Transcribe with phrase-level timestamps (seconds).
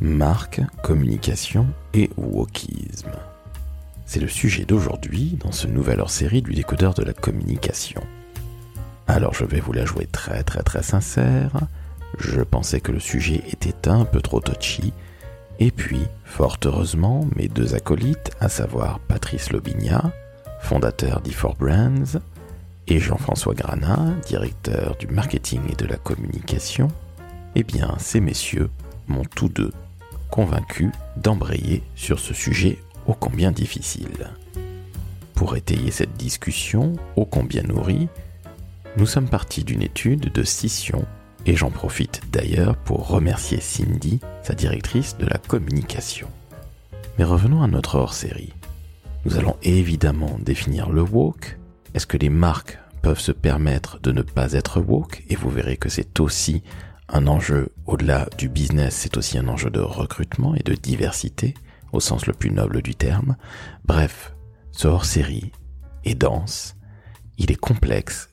[0.00, 3.12] Marque, communication et wokisme.
[4.04, 8.02] C'est le sujet d'aujourd'hui dans ce nouvel hors-série du décodeur de la communication.
[9.06, 11.52] Alors je vais vous la jouer très très très sincère.
[12.18, 14.92] Je pensais que le sujet était un peu trop touchy.
[15.58, 20.12] Et puis, fort heureusement, mes deux acolytes, à savoir Patrice Lobigna,
[20.60, 22.20] fondateur d'E4 Brands,
[22.86, 26.88] et Jean-François Granat, directeur du marketing et de la communication,
[27.54, 28.70] eh bien, ces messieurs
[29.08, 29.72] m'ont tous deux
[30.30, 34.30] convaincus d'embrayer sur ce sujet ô combien difficile.
[35.34, 38.08] Pour étayer cette discussion ô combien nourrie,
[38.96, 41.04] nous sommes partis d'une étude de scission
[41.44, 46.28] et j'en profite d'ailleurs pour remercier Cindy, sa directrice de la communication.
[47.18, 48.52] Mais revenons à notre hors-série.
[49.24, 51.58] Nous allons évidemment définir le woke.
[51.94, 55.22] Est-ce que les marques peuvent se permettre de ne pas être woke?
[55.28, 56.62] Et vous verrez que c'est aussi
[57.08, 61.54] un enjeu au-delà du business, c'est aussi un enjeu de recrutement et de diversité,
[61.92, 63.36] au sens le plus noble du terme.
[63.84, 64.34] Bref,
[64.72, 65.52] ce hors-série
[66.04, 66.76] est dense,
[67.38, 68.30] il est complexe,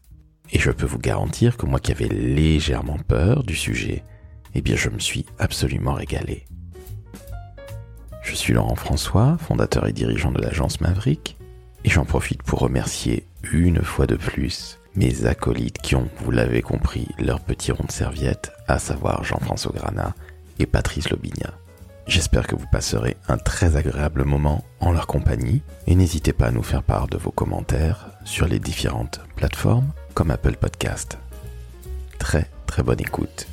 [0.51, 4.03] et je peux vous garantir que moi qui avais légèrement peur du sujet,
[4.55, 6.45] eh bien je me suis absolument régalé.
[8.21, 11.37] Je suis Laurent François, fondateur et dirigeant de l'agence Maverick,
[11.83, 16.61] et j'en profite pour remercier une fois de plus mes acolytes qui ont, vous l'avez
[16.61, 20.13] compris, leur petit rond de serviette, à savoir Jean-François Granat
[20.59, 21.53] et Patrice Lobigna.
[22.05, 26.51] J'espère que vous passerez un très agréable moment en leur compagnie et n'hésitez pas à
[26.51, 31.17] nous faire part de vos commentaires sur les différentes plateformes comme Apple Podcast.
[32.19, 33.47] Très très bonne écoute.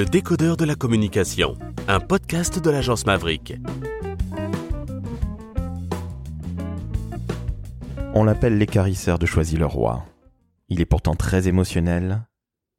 [0.00, 3.52] Le décodeur de la communication, un podcast de l'agence Maverick.
[8.14, 10.06] On l'appelle l'écarisseur de Choisy-le-Roi.
[10.70, 12.26] Il est pourtant très émotionnel.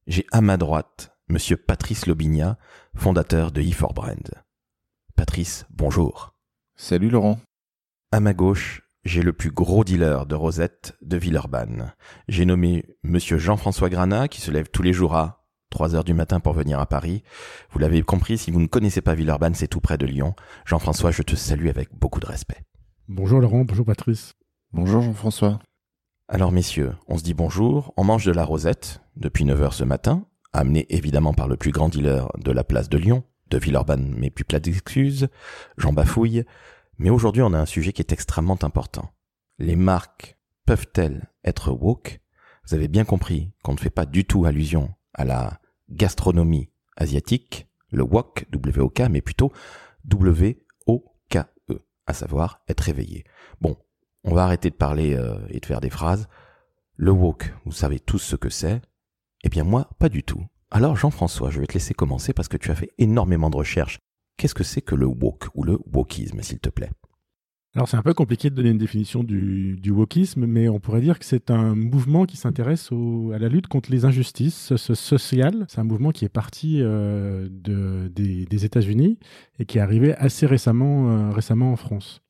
[0.07, 2.57] J'ai à ma droite Monsieur Patrice Lobigna,
[2.95, 4.31] fondateur de E4 Brand.
[5.15, 6.33] Patrice, bonjour.
[6.75, 7.39] Salut Laurent.
[8.11, 11.93] À ma gauche, j'ai le plus gros dealer de Rosette de Villeurbanne.
[12.27, 15.40] J'ai nommé Monsieur Jean-François Granat qui se lève tous les jours à
[15.71, 17.23] 3 heures du matin pour venir à Paris.
[17.71, 20.35] Vous l'avez compris, si vous ne connaissez pas Villeurbanne, c'est tout près de Lyon.
[20.65, 22.61] Jean-François, je te salue avec beaucoup de respect.
[23.07, 24.35] Bonjour Laurent, bonjour Patrice.
[24.73, 25.59] Bonjour Jean-François.
[26.27, 29.83] Alors messieurs, on se dit bonjour, on mange de la rosette depuis 9 heures ce
[29.83, 34.13] matin, amené évidemment par le plus grand dealer de la place de Lyon, de Villeurbanne,
[34.17, 35.27] mais plus plates excuses,
[35.77, 36.45] Jean Bafouille.
[36.97, 39.09] Mais aujourd'hui, on a un sujet qui est extrêmement important.
[39.57, 42.19] Les marques peuvent-elles être woke?
[42.67, 45.60] Vous avez bien compris qu'on ne fait pas du tout allusion à la
[45.91, 49.51] gastronomie asiatique, le wok, W-O-K, mais plutôt
[50.05, 53.25] W-O-K-E, à savoir être éveillé.
[53.59, 53.77] Bon,
[54.23, 56.27] on va arrêter de parler euh, et de faire des phrases.
[56.95, 58.81] Le wok, vous savez tous ce que c'est.
[59.43, 60.45] Eh bien moi, pas du tout.
[60.69, 63.99] Alors Jean-François, je vais te laisser commencer parce que tu as fait énormément de recherches.
[64.37, 66.91] Qu'est-ce que c'est que le wok ou le wokisme, s'il te plaît?
[67.73, 71.17] Alors c'est un peu compliqué de donner une définition du, wokisme, mais on pourrait dire
[71.17, 72.89] que c'est un mouvement qui s'intéresse
[73.33, 75.65] à la lutte contre les injustices sociales.
[75.69, 79.19] C'est un mouvement qui est parti euh, de, des, États-Unis
[79.57, 82.21] et qui est arrivé assez récemment, euh, en France.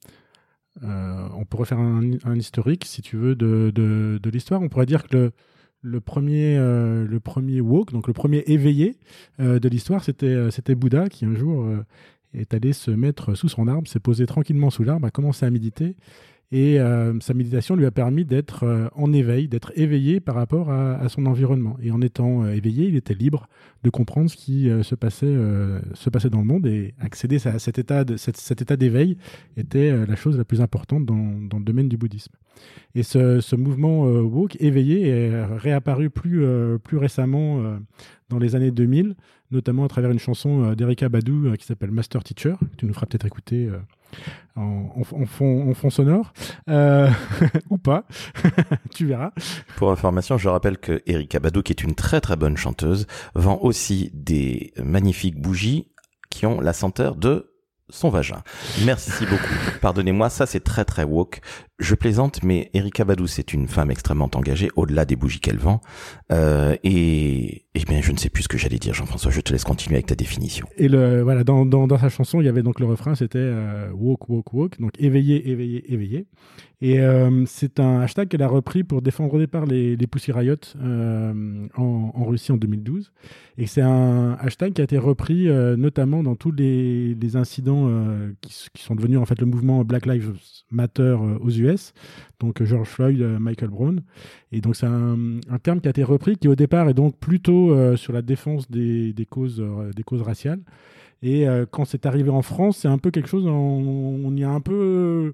[0.84, 4.62] Euh, on pourrait faire un, historique, si tu veux, de, l'histoire.
[4.62, 5.32] On pourrait dire que
[5.82, 8.96] le, premier, le premier woke, donc le premier éveillé
[9.40, 11.66] de l'histoire, c'était, c'était Bouddha qui un jour
[12.34, 15.50] est allé se mettre sous son arbre, s'est posé tranquillement sous l'arbre, a commencé à
[15.50, 15.96] méditer.
[16.54, 20.70] Et euh, sa méditation lui a permis d'être euh, en éveil, d'être éveillé par rapport
[20.70, 21.78] à, son environnement.
[21.82, 23.48] Et en étant euh, éveillé, il était libre
[23.84, 25.36] de comprendre ce qui se, passait,
[25.96, 28.04] se passait dans le monde et accéder à cet état,
[28.78, 29.18] d'éveil
[29.58, 32.34] était la chose la plus importante dans, le domaine du bouddhisme.
[32.94, 36.46] Et ce, mouvement woke éveillé est réapparu plus,
[36.84, 37.64] plus récemment
[38.30, 39.16] dans les années 2000,
[39.50, 43.08] notamment à travers une chanson d'Erika Badou qui s'appelle Master Teacher, que tu nous feras
[43.08, 43.68] peut-être écouter
[44.56, 46.34] en, fond sonore,
[46.70, 47.10] euh,
[47.70, 48.06] ou pas,
[48.94, 49.32] tu verras.
[49.78, 53.58] Pour information, je rappelle que Erika Badou, qui est une très très bonne chanteuse, vend
[53.62, 55.92] aussi des magnifiques bougies
[56.30, 57.52] qui ont la senteur de
[57.90, 58.42] son vagin.
[58.86, 59.54] Merci beaucoup.
[59.82, 61.42] Pardonnez-moi, ça c'est très très woke.
[61.82, 65.82] Je plaisante, mais Erika Badou, c'est une femme extrêmement engagée, au-delà des bougies qu'elle vend.
[66.32, 69.32] Euh, et Eh bien, je ne sais plus ce que j'allais dire, Jean-François.
[69.32, 70.68] Je te laisse continuer avec ta définition.
[70.76, 73.90] Et le, voilà, dans, dans, sa chanson, il y avait donc le refrain, c'était euh,
[73.94, 76.26] walk, walk, walk, donc éveiller, éveiller, éveiller.
[76.82, 80.34] Et euh, c'est un hashtag qu'elle a repris pour défendre au départ les, les Pussy
[80.34, 83.14] Riot euh, en, Russie en 2012.
[83.58, 85.48] Et c'est un hashtag qui a été repris
[85.78, 87.88] notamment dans tous les, incidents
[88.42, 90.34] qui, qui, sont devenus en fait le mouvement Black Lives
[90.72, 91.71] Matter aux US,
[92.40, 94.02] donc George Floyd, Michael Brown.
[94.52, 97.96] Et donc c'est un, terme qui a été repris qui au départ est donc plutôt
[97.96, 99.62] sur la défense des, causes,
[100.22, 100.62] raciales.
[101.24, 103.52] Et quand c'est arrivé en France, c'est un peu quelque chose, on,
[104.26, 105.34] on y a un peu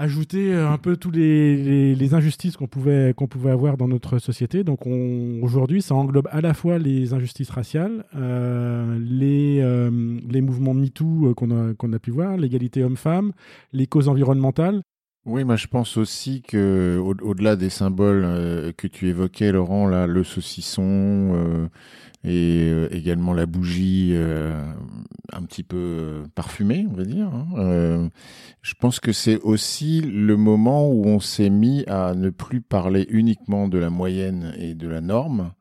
[0.00, 4.64] ajouter un peu tous les, injustices qu'on pouvait, qu'on pouvait avoir dans notre société.
[4.64, 10.72] Donc aujourd'hui, ça englobe à la fois les injustices raciales, euh, les, euh, les mouvements
[10.72, 13.32] MeToo qu'on a, qu'on a pu voir, l'égalité homme-femme,
[13.74, 14.80] les causes environnementales.
[15.30, 20.08] Oui, moi je pense aussi que au-delà des symboles euh, que tu évoquais, Laurent, là,
[20.08, 21.68] le saucisson euh,
[22.24, 24.60] et euh, également la bougie euh,
[25.32, 27.28] un petit peu parfumée, on va dire.
[27.28, 28.10] Hein.
[28.60, 33.06] je pense que c'est aussi le moment où on s'est mis à ne plus parler
[33.08, 35.52] uniquement de la moyenne et de la norme,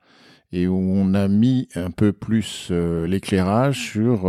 [0.52, 4.28] et où on a mis un peu plus l'éclairage sur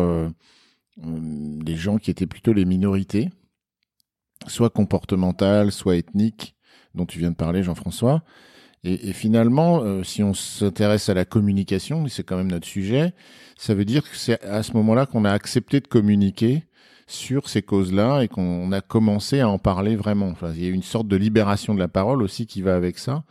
[0.98, 3.30] des gens qui étaient plutôt les minorités
[4.46, 6.54] soit comportementale, soit ethnique,
[6.94, 8.22] dont tu viens de parler, Jean-François.
[8.82, 13.12] Et, finalement, euh, si on s'intéresse à la communication, c'est quand même notre sujet,
[13.58, 16.64] ça veut dire que c'est à ce moment-là qu'on a accepté de communiquer
[17.06, 20.28] sur ces causes-là et qu'on a commencé à en parler vraiment.
[20.28, 22.98] Enfin, il y a une sorte de libération de la parole aussi qui va avec
[22.98, 23.24] ça.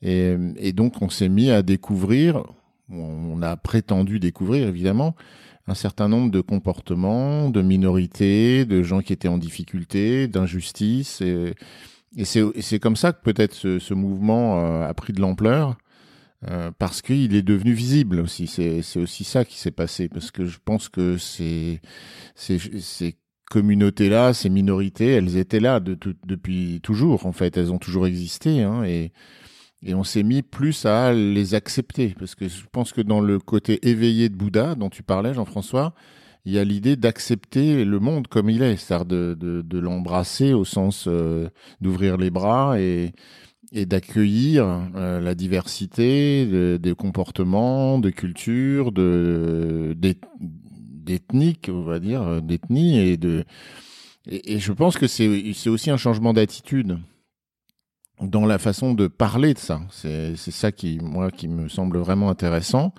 [0.00, 2.42] Et donc, on s'est mis à découvrir,
[2.90, 5.14] on a prétendu découvrir évidemment,
[5.66, 11.20] un certain nombre de comportements, de minorités, de gens qui étaient en difficulté, d'injustice.
[11.22, 11.54] Et,
[12.24, 15.76] c'est comme ça que peut-être ce, mouvement euh, a pris de l'ampleur,
[16.48, 18.46] euh, parce qu'il est devenu visible aussi.
[18.46, 21.80] C'est aussi ça qui s'est passé, parce que je pense que ces,
[23.50, 27.56] communautés-là, ces minorités, elles étaient là de, de, depuis toujours, en fait.
[27.56, 29.12] Elles ont toujours existé, hein, et
[29.84, 33.38] et on s'est mis plus à les accepter, parce que je pense que dans le
[33.38, 35.94] côté éveillé de Bouddha dont tu parlais, Jean-François,
[36.46, 41.06] il y a l'idée d'accepter le monde comme il est, c'est-à-dire de, l'embrasser au sens
[41.06, 41.48] euh,
[41.80, 43.12] d'ouvrir les bras et,
[43.72, 44.64] d'accueillir
[44.94, 49.96] euh, la diversité de, des comportements, de cultures, de
[51.68, 53.18] on va dire, d'ethnie et
[54.26, 56.98] et, je pense que c'est aussi un changement d'attitude
[58.20, 59.80] dans la façon de parler de ça.
[59.90, 62.94] C'est ça qui, moi, qui me semble vraiment intéressant.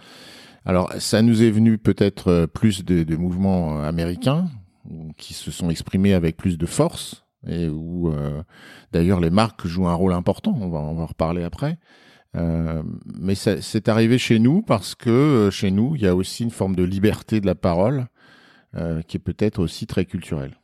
[0.65, 4.49] Alors, ça nous est venu peut-être euh, plus de, mouvements américains
[5.17, 8.41] qui se sont exprimés avec plus de force et où, euh,
[8.91, 10.57] d'ailleurs, les marques jouent un rôle important.
[10.59, 11.77] On va, en reparler après.
[12.35, 16.43] Euh, mais c'est arrivé chez nous parce que euh, chez nous, il y a aussi
[16.43, 18.07] une forme de liberté de la parole
[18.75, 20.57] euh, qui est peut-être aussi très culturelle.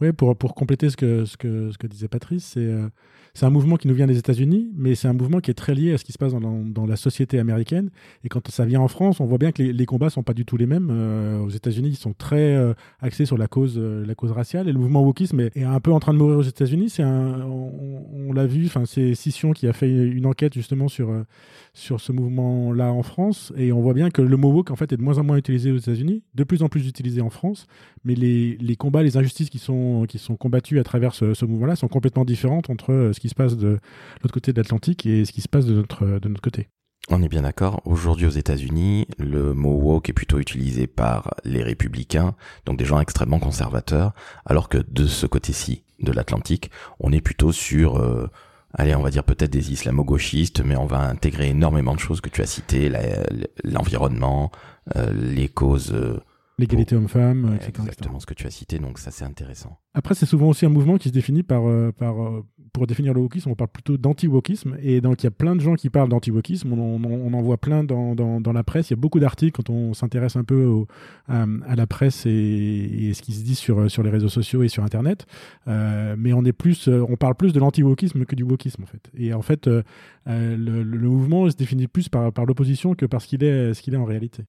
[0.00, 2.88] Oui, pour, pour compléter ce que, ce que, ce que disait Patrice, c'est euh,
[3.34, 5.74] c'est un mouvement qui nous vient des États-Unis, mais c'est un mouvement qui est très
[5.74, 7.90] lié à ce qui se passe dans, la société américaine.
[8.24, 10.34] Et quand ça vient en France, on voit bien que les, les combats sont pas
[10.34, 10.88] du tout les mêmes.
[10.90, 14.68] Euh, aux États-Unis, ils sont très euh, axés sur la cause, euh, la cause raciale.
[14.68, 16.94] Et le mouvement wokisme est, un peu en train de mourir aux États-Unis.
[17.00, 18.68] On, l'a vu.
[18.84, 21.10] C'est Scission qui a fait une enquête justement sur
[21.72, 23.52] sur ce mouvement-là en France.
[23.56, 25.36] Et on voit bien que le mot woke en fait est de moins en moins
[25.36, 27.66] utilisé aux États-Unis, de plus en plus utilisé en France.
[28.04, 31.88] Mais les, combats, les injustices qui sont qui sont combattus à travers ce mouvement-là sont
[31.88, 33.80] complètement différentes entre ce qui se passe de
[34.22, 36.68] l'autre côté de l'Atlantique et ce qui se passe de notre, de notre côté.
[37.10, 37.80] On est bien d'accord.
[37.84, 42.34] Aujourd'hui aux États-Unis, le mot woke est plutôt utilisé par les républicains,
[42.66, 44.12] donc des gens extrêmement conservateurs,
[44.44, 46.70] alors que de ce côté-ci de l'Atlantique,
[47.00, 48.28] on est plutôt sur, euh,
[48.74, 52.28] allez, on va dire peut-être des islamo-gauchistes, mais on va intégrer énormément de choses que
[52.28, 52.92] tu as citées,
[53.64, 54.52] l'environnement,
[54.94, 55.92] euh, les causes.
[55.92, 56.20] Euh,
[56.58, 57.72] L'égalité homme-femme, etc.
[57.78, 58.20] Exactement etc.
[58.20, 59.78] ce que tu as cité, donc ça c'est intéressant.
[59.94, 61.62] Après, c'est souvent aussi un mouvement qui se définit par,
[61.94, 62.16] par
[62.72, 64.76] pour définir le wokisme, on parle plutôt d'anti-wokisme.
[64.82, 66.72] Et donc, il y a plein de gens qui parlent d'anti-wokisme.
[66.72, 68.90] On, en voit plein dans, la presse.
[68.90, 70.84] Il y a beaucoup d'articles quand on s'intéresse un peu
[71.28, 71.46] à,
[71.76, 75.26] la presse et, ce qui se dit sur, les réseaux sociaux et sur Internet.
[75.66, 79.10] Euh, mais on est plus, on parle plus de l'anti-wokisme que du wokisme, en fait.
[79.16, 79.82] Et en fait, euh,
[80.26, 83.98] le, mouvement se définit plus par, l'opposition que par ce qu'il est, ce qu'il est
[83.98, 84.44] en réalité.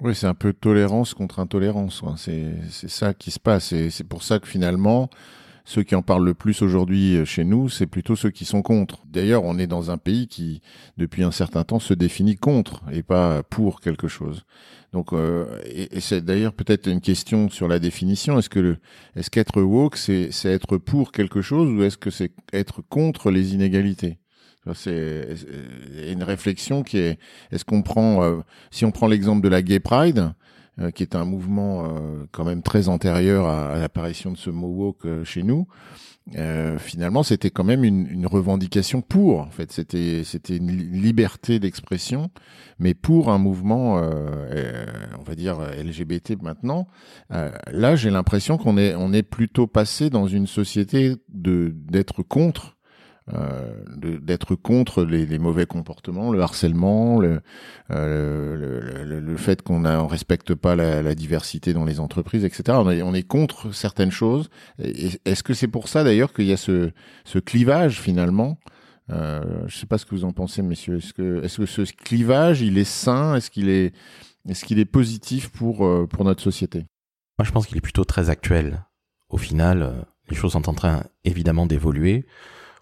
[0.00, 2.04] Oui, c'est un peu tolérance contre intolérance.
[2.16, 3.72] C'est ça qui se passe.
[3.72, 5.10] Et c'est pour ça que finalement,
[5.68, 8.62] ceux qui en parlent le plus aujourd'hui euh, chez nous, c'est plutôt ceux qui sont
[8.62, 9.02] contre.
[9.06, 10.62] D'ailleurs, on est dans un pays qui,
[10.96, 14.46] depuis un certain temps, se définit contre et pas pour quelque chose.
[14.94, 18.38] Donc, euh, et, c'est d'ailleurs peut-être une question sur la définition.
[18.38, 18.78] Est-ce que
[19.14, 23.30] est-ce qu'être woke, c'est, c'est être pour quelque chose ou est-ce que c'est être contre
[23.30, 24.16] les inégalités?
[24.74, 25.34] C'est
[26.10, 27.18] une réflexion qui est.
[27.52, 28.38] Est-ce qu'on prend, euh,
[28.70, 30.32] si on prend l'exemple de la Gay Pride,
[30.80, 34.50] euh, qui est un mouvement euh, quand même très antérieur à, à l'apparition de ce
[34.50, 35.66] mot woke chez nous,
[36.36, 39.40] euh, finalement, c'était quand même une, une, revendication pour.
[39.40, 42.30] En fait, c'était c'était une liberté d'expression,
[42.78, 44.84] mais pour un mouvement, euh,
[45.18, 46.86] on va dire LGBT maintenant.
[47.32, 52.22] Euh, là, j'ai l'impression qu'on est on est plutôt passé dans une société de d'être
[52.22, 52.77] contre euh,
[53.96, 57.40] d'être contre les, mauvais comportements, le harcèlement, le,
[57.90, 62.78] euh, fait qu'on ne respecte pas la, diversité dans les entreprises, etc.
[62.80, 64.50] On est, on est contre certaines choses.
[64.78, 66.90] Est-ce que c'est pour ça d'ailleurs qu'il y a ce,
[67.44, 68.58] clivage finalement?
[69.10, 70.98] Euh, Je ne sais pas ce que vous en pensez, messieurs.
[70.98, 73.34] Est-ce que, ce clivage, il est sain?
[73.36, 76.84] Est-ce qu'il est, positif pour, euh, notre société?
[77.38, 78.84] Moi, je pense qu'il est plutôt très actuel.
[79.30, 79.92] Au final, euh,
[80.28, 82.26] les choses sont en train évidemment d'évoluer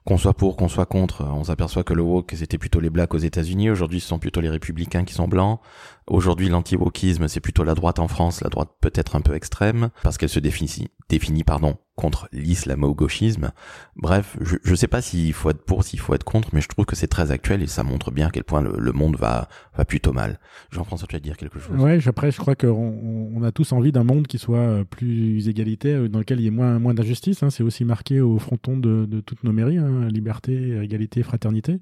[0.07, 3.13] qu'on soit pour, qu'on soit contre, on s'aperçoit que le woke c'était plutôt les blacks
[3.13, 3.71] aux États-Unis.
[3.71, 5.61] Aujourd'hui, ce sont plutôt les républicains qui sont blancs.
[6.07, 10.17] Aujourd'hui, l'anti-wokisme c'est plutôt la droite en France, la droite peut-être un peu extrême parce
[10.17, 13.51] qu'elle se définit, définit pardon contre l'islamo-gauchisme.
[13.97, 16.69] Bref, je ne sais pas s'il faut être pour, s'il faut être contre, mais je
[16.69, 19.49] trouve que c'est très actuel et ça montre bien à quel point le, monde va,
[19.77, 20.39] va plutôt mal.
[20.71, 21.75] Jean-François, tu vas dire quelque chose?
[21.79, 25.49] Ouais, après, je crois qu'on on a tous envie d'un monde qui soit euh, plus
[25.49, 27.43] égalitaire, dans lequel il y ait moins, moins d'injustice.
[27.43, 27.49] Hein.
[27.49, 30.09] C'est aussi marqué au fronton de, de toutes nos mairies, hein.
[30.09, 31.81] liberté, égalité, fraternité.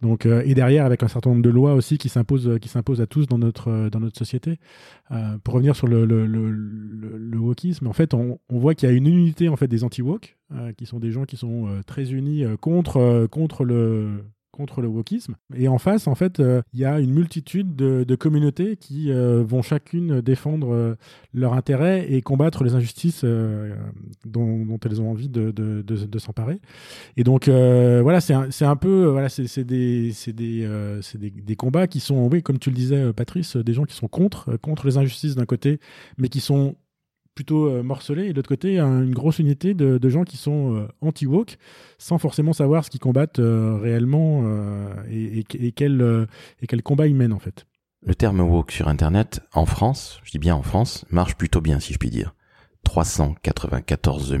[0.00, 3.02] Donc, euh, et derrière, avec un certain nombre de lois aussi qui s'imposent, qui s'imposent
[3.02, 4.58] à tous dans notre, euh, dans notre société.
[5.44, 9.33] Pour revenir sur le wokisme, en fait, on, on voit qu'il y a une unité
[9.48, 12.56] en fait des anti-wok, euh, qui sont des gens qui sont euh, très unis euh,
[12.56, 15.34] contre, contre le contre le wokisme.
[15.56, 16.40] Et en face, en fait,
[16.72, 20.96] il y a une multitude de, communautés qui vont chacune défendre
[21.32, 23.24] leurs intérêts et combattre les injustices
[24.24, 26.60] dont, elles ont envie de s'emparer.
[27.16, 30.68] Et donc, voilà, c'est un, un, peu, voilà, c'est des, des,
[31.18, 34.06] des, des, combats qui sont, oui, comme tu le disais, Patrice, des gens qui sont
[34.06, 35.80] contre, contre les injustices d'un côté,
[36.16, 36.76] mais qui sont
[37.34, 40.74] plutôt euh, morcelé, et de l'autre côté, une grosse unité de, de gens qui sont
[40.74, 41.58] euh, anti-woke,
[41.98, 44.44] sans forcément savoir ce qu'ils combattent euh, réellement
[45.10, 46.26] et, et, et, quel,
[46.62, 47.66] et quel combat ils mènent en fait.
[48.02, 51.80] Le terme woke sur Internet, en France, je dis bien en France, marche plutôt bien
[51.80, 52.34] si je puis dire.
[52.84, 54.40] 394 000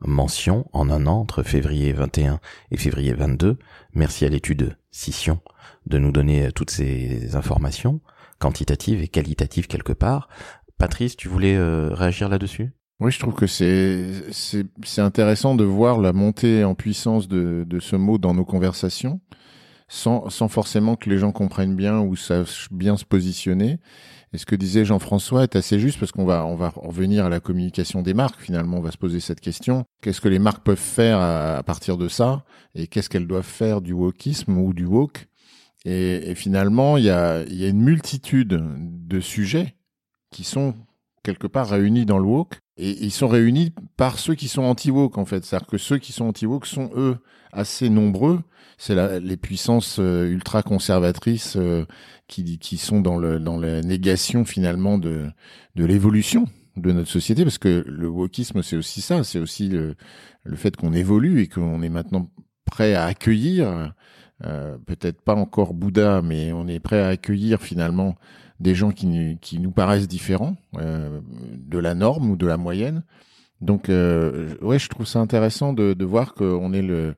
[0.00, 3.58] mentions en un an entre février 21 et février 22.
[3.94, 5.40] Merci à l'étude Scission
[5.86, 8.00] de nous donner toutes ces informations
[8.38, 10.28] quantitatives et qualitatives quelque part.
[10.78, 12.70] Patrice, tu voulais euh, réagir là-dessus?
[13.00, 17.80] Oui, je trouve que c'est c'est intéressant de voir la montée en puissance de, de
[17.80, 19.20] ce mot dans nos conversations,
[19.88, 23.78] sans, sans forcément que les gens comprennent bien ou sachent bien se positionner.
[24.32, 27.28] Et ce que disait Jean-François est assez juste parce qu'on va on va revenir à
[27.28, 28.40] la communication des marques.
[28.40, 31.96] Finalement, on va se poser cette question qu'est-ce que les marques peuvent faire à, partir
[31.96, 32.44] de ça?
[32.74, 35.26] Et qu'est-ce qu'elles doivent faire du wokisme ou du woke?
[35.84, 38.60] Et, et finalement, il y a il y a une multitude
[39.08, 39.77] de sujets
[40.30, 40.74] qui sont
[41.22, 45.18] quelque part réunis dans le woke et ils sont réunis par ceux qui sont anti-woke
[45.18, 45.44] en fait.
[45.44, 47.16] C'est-à-dire que ceux qui sont anti-woke sont eux
[47.52, 48.40] assez nombreux.
[48.78, 51.84] C'est les puissances euh, ultra conservatrices euh,
[52.28, 55.28] qui, qui sont dans, le, dans la négation finalement de,
[55.74, 59.96] de l'évolution de notre société parce que le wokisme c'est aussi ça, c'est aussi le,
[60.44, 62.30] le fait qu'on évolue et qu'on est maintenant
[62.64, 63.92] prêt à accueillir,
[64.44, 68.14] euh, peut-être pas encore Bouddha, mais on est prêt à accueillir finalement
[68.60, 71.20] des gens qui, qui nous paraissent différents euh,
[71.56, 73.02] de la norme ou de la moyenne.
[73.60, 77.14] Donc, euh, ouais, je trouve ça intéressant de, de voir qu'on est le,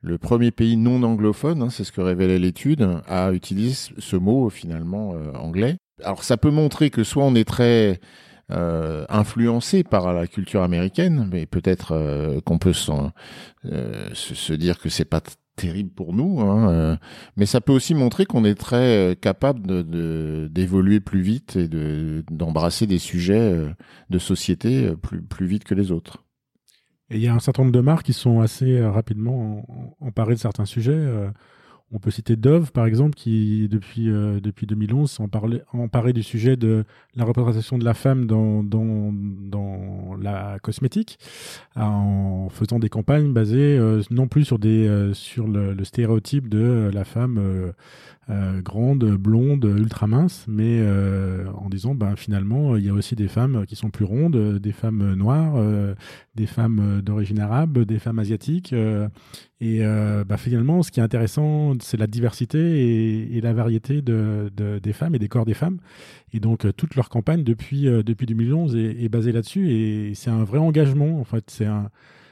[0.00, 4.50] le premier pays non anglophone, hein, c'est ce que révélait l'étude, à utiliser ce mot
[4.50, 5.76] finalement euh, anglais.
[6.02, 8.00] Alors, ça peut montrer que soit on est très
[8.50, 12.72] euh, influencé par la culture américaine, mais peut-être euh, qu'on peut,
[13.66, 15.20] euh, se, se, dire que c'est pas
[15.58, 16.96] terrible pour nous, hein, euh,
[17.36, 19.84] mais ça peut aussi montrer qu'on est très euh, capable
[20.50, 23.68] d'évoluer plus vite et de d'embrasser des sujets euh,
[24.08, 26.24] de société plus plus vite que les autres.
[27.10, 29.66] Et il y a un certain nombre de marques qui sont assez rapidement
[30.00, 31.06] emparées de certains sujets.
[31.90, 35.22] On peut citer Dove, par exemple, qui, depuis, euh, depuis 2011, s'est
[35.72, 36.84] emparé, du sujet de
[37.16, 39.16] la représentation de la femme dans,
[40.20, 41.18] la cosmétique,
[41.74, 46.90] en faisant des campagnes basées euh, non plus sur, des, euh, sur le, stéréotype de
[46.92, 47.72] la femme
[48.30, 53.16] euh, grande, blonde, ultra mince, mais euh, en disant ben finalement il y a aussi
[53.16, 55.94] des femmes qui sont plus rondes, des femmes noires, euh,
[56.34, 58.74] des femmes d'origine arabe, des femmes asiatiques.
[59.60, 64.78] et ben, finalement, ce qui est intéressant, c'est la diversité et, la variété de, de,
[64.78, 65.78] des femmes et des corps des femmes.
[66.34, 70.44] Et donc toute leur campagne depuis depuis 2011 est, est basée là-dessus et c'est un
[70.44, 71.18] vrai engagement.
[71.18, 71.90] En fait, c'est un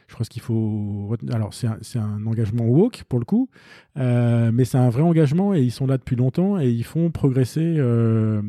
[0.08, 1.14] Je crois qu'il faut.
[1.32, 3.48] Alors, c'est un, un, engagement woke pour le coup,
[3.96, 7.10] euh, mais c'est un vrai engagement et ils sont là depuis longtemps et ils font
[7.10, 8.40] progresser euh,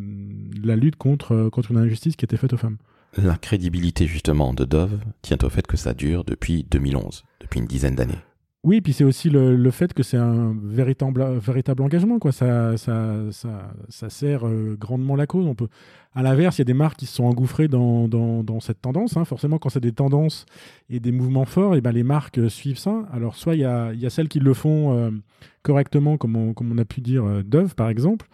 [0.64, 2.78] la lutte contre, contre une injustice qui était faite aux femmes.
[3.18, 7.66] La crédibilité justement de Dove tient au fait que ça dure depuis 2011, depuis une
[7.66, 8.20] dizaine d'années.
[8.64, 12.20] Oui, puis c'est aussi le, fait que c'est un véritable, véritable engagement.
[12.20, 12.34] Quoi.
[12.34, 15.46] Ça, ça, ça, ça sert euh, grandement la cause.
[15.46, 15.70] On peut...
[16.18, 19.18] À l'inverse, il y a des marques qui se sont engouffrées dans, dans, cette tendance.
[19.18, 19.24] Hein.
[19.24, 20.48] Forcément, quand c'est des tendances
[20.90, 23.06] et des mouvements forts, et eh ben, les marques euh, suivent ça.
[23.14, 25.12] Alors, soit il y a, y a, celles qui le font euh,
[25.62, 28.28] correctement, comme on, comme on, a pu dire Dove, par exemple.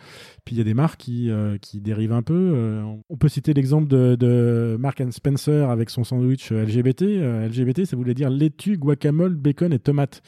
[0.45, 1.29] Puis il y a des marques qui,
[1.61, 2.81] qui dérivent un peu.
[3.09, 7.01] on peut citer l'exemple de, de Mark Spencer avec son sandwich LGBT.
[7.49, 10.21] LGBT, ça voulait dire laitue, guacamole, bacon et tomate.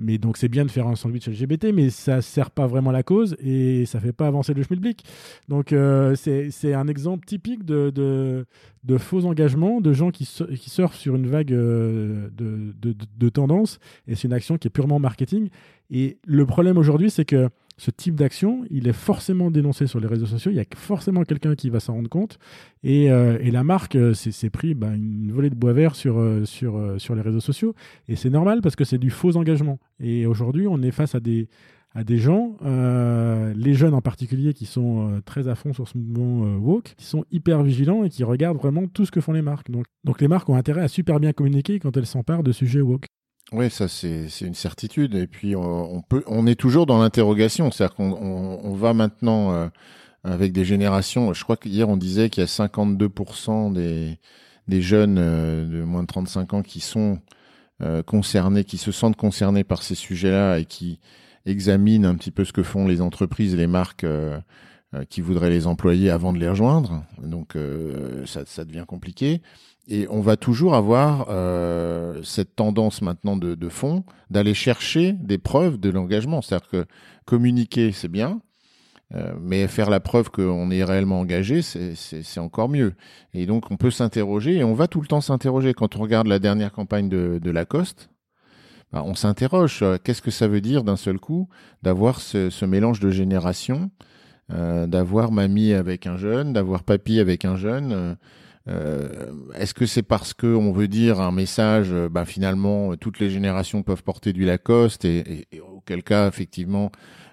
[0.00, 3.02] Mais donc c'est bien de faire un sandwich LGBT, mais ça sert pas vraiment la
[3.02, 5.04] cause et ça fait pas avancer le schmilblick.
[5.48, 10.28] Donc euh, c'est un exemple typique de, de, faux engagements, de gens qui,
[10.58, 13.78] qui surfent sur une vague euh, de, de, de tendance
[14.08, 15.50] et c'est une action qui est purement marketing.
[15.90, 17.48] Et le problème aujourd'hui, c'est que
[17.80, 20.50] ce type d'action, il est forcément dénoncé sur les réseaux sociaux.
[20.50, 22.38] Il y a forcément quelqu'un qui va s'en rendre compte.
[22.84, 26.44] Et, euh, la marque euh, s'est pris bah, une volée de bois vert sur, euh,
[26.44, 27.74] sur, sur les réseaux sociaux.
[28.06, 29.78] Et c'est normal parce que c'est du faux engagement.
[29.98, 31.48] Et aujourd'hui, on est face à des,
[31.94, 36.56] à des gens, les jeunes en particulier, qui sont très à fond sur ce mouvement
[36.58, 39.70] woke, qui sont hyper vigilants et qui regardent vraiment tout ce que font les marques.
[39.70, 42.82] Donc, donc les marques ont intérêt à super bien communiquer quand elles s'emparent de sujets
[42.82, 43.06] woke.
[43.52, 45.14] Oui, ça c'est une certitude.
[45.14, 49.68] Et puis on, peut, on est toujours dans l'interrogation, c'est-à-dire qu'on on, va maintenant euh,
[50.22, 51.32] avec des générations.
[51.32, 54.18] Je crois qu'hier on disait qu'il y a 52% des
[54.68, 57.18] des jeunes euh, de moins de 35 ans qui sont
[57.82, 61.00] euh, concernés, qui se sentent concernés par ces sujets-là et qui
[61.44, 64.06] examinent un petit peu ce que font les entreprises et les marques
[65.08, 67.04] qui voudraient les employer avant de les rejoindre.
[67.22, 67.56] Donc
[68.26, 69.40] ça, ça devient compliqué.
[69.88, 75.78] Et on va toujours avoir euh, cette tendance maintenant de, fond d'aller chercher des preuves
[75.78, 76.42] de l'engagement.
[76.42, 76.86] C'est-à-dire que
[77.24, 78.40] communiquer, c'est bien,
[79.14, 82.94] euh, mais faire la preuve qu'on est réellement engagé, c'est encore mieux.
[83.34, 85.74] Et donc on peut s'interroger, et on va tout le temps s'interroger.
[85.74, 88.10] Quand on regarde la dernière campagne de, Lacoste,
[88.92, 91.48] bah, on s'interroge, qu'est-ce que ça veut dire d'un seul coup
[91.82, 93.90] d'avoir ce, ce, mélange de générations,
[94.52, 98.16] euh, d'avoir mamie avec un jeune, d'avoir papy avec un jeune
[98.68, 102.94] euh, euh, est-ce que c'est parce que on veut dire un message, euh, ben finalement
[102.96, 106.92] toutes les générations peuvent porter du Lacoste et, auquel cas effectivement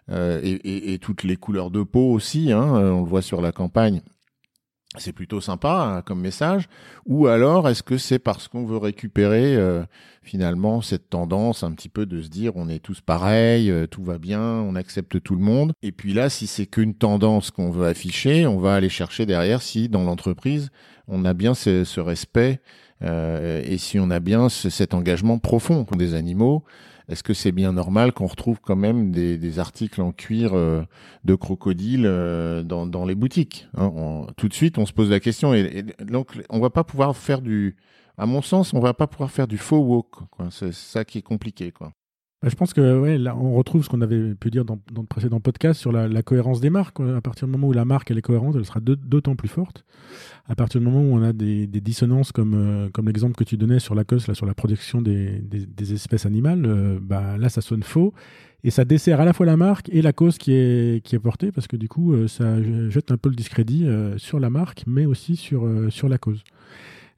[0.10, 3.52] euh, et, et, toutes les couleurs de peau aussi, hein, on le voit sur la
[3.52, 4.02] campagne.
[4.98, 6.70] C'est plutôt sympa hein, comme message.
[7.06, 9.58] Ou alors est-ce que c'est parce qu'on veut récupérer
[10.24, 14.18] finalement cette tendance un petit peu de se dire on est tous pareils, tout va
[14.18, 15.74] bien, on accepte tout le monde.
[15.82, 19.62] Et puis là, si c'est qu'une tendance qu'on veut afficher, on va aller chercher derrière
[19.62, 20.70] si dans l'entreprise
[21.08, 22.60] on a bien ce, respect
[23.04, 26.64] euh, et si on a bien cet engagement profond des animaux,
[27.10, 30.84] est-ce que c'est bien normal qu'on retrouve quand même des, articles en cuir euh,
[31.24, 35.54] de crocodile euh, dans, les boutiques hein Tout de suite, on se pose la question
[35.54, 37.78] et, donc on va pas pouvoir faire du,
[38.18, 40.18] à mon sens, on va pas pouvoir faire du faux woke.
[40.50, 41.72] C'est ça qui est compliqué.
[42.44, 45.40] Bah, je pense que ouais, on retrouve ce qu'on avait pu dire dans, le précédent
[45.40, 47.00] podcast sur la, cohérence des marques.
[47.00, 49.86] À partir du moment où la marque est cohérente, elle sera d'autant plus forte.
[50.46, 53.58] À partir du moment où on a des, dissonances comme, euh, comme l'exemple que tu
[53.58, 57.50] donnais sur la cause, là, sur la protection des, des, espèces animales, euh, bah, là
[57.50, 58.14] ça sonne faux
[58.64, 61.20] et ça dessert à la fois la marque et la cause qui est, qui est
[61.20, 62.58] portée parce que du coup euh, ça
[62.90, 66.44] jette un peu le discrédit sur la marque mais aussi sur, sur la cause.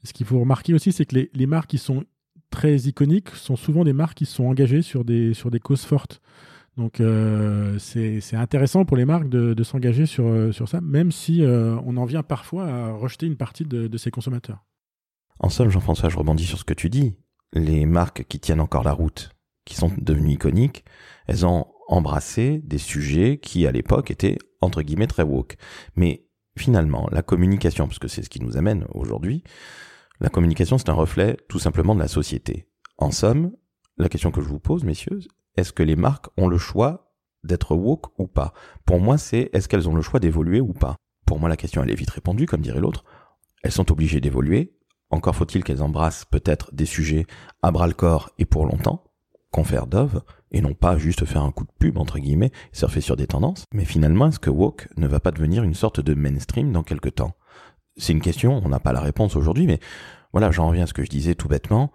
[0.03, 2.05] Ce qu'il faut remarquer aussi, c'est que les, les marques qui sont
[2.49, 6.21] très iconiques sont souvent des marques qui sont engagées sur des, sur des causes fortes.
[6.77, 11.11] Donc euh, c'est intéressant pour les marques de, de s'engager sur, euh, sur ça, même
[11.11, 14.63] si euh, on en vient parfois à rejeter une partie de, de ses consommateurs.
[15.39, 17.15] En somme, Jean-François, je rebondis sur ce que tu dis.
[17.53, 19.31] Les marques qui tiennent encore la route,
[19.65, 20.85] qui sont devenues iconiques,
[21.27, 25.57] elles ont embrassé des sujets qui, à l'époque, étaient entre guillemets très woke.
[25.95, 29.43] Mais finalement, la communication, parce que c'est ce qui nous amène aujourd'hui,
[30.19, 32.67] la communication, c'est un reflet tout simplement de la société.
[32.97, 33.51] En somme,
[33.97, 35.19] la question que je vous pose, messieurs,
[35.55, 38.53] est-ce que les marques ont le choix d'être woke ou pas?
[38.85, 40.95] Pour moi, c'est est-ce qu'elles ont le choix d'évoluer ou pas?
[41.25, 43.05] Pour moi, la question, elle est vite répondue, comme dirait l'autre.
[43.63, 44.75] Elles sont obligées d'évoluer.
[45.09, 47.25] Encore faut-il qu'elles embrassent peut-être des sujets
[47.61, 49.05] à bras le corps et pour longtemps,
[49.51, 53.15] confère Dove, et non pas juste faire un coup de pub, entre guillemets, surfer sur
[53.15, 53.63] des tendances.
[53.73, 57.15] Mais finalement, est-ce que woke ne va pas devenir une sorte de mainstream dans quelques
[57.15, 57.35] temps?
[57.99, 59.79] C'est une question, on n'a pas la réponse aujourd'hui, mais
[60.31, 61.91] voilà, j'en reviens à ce que je disais tout bêtement.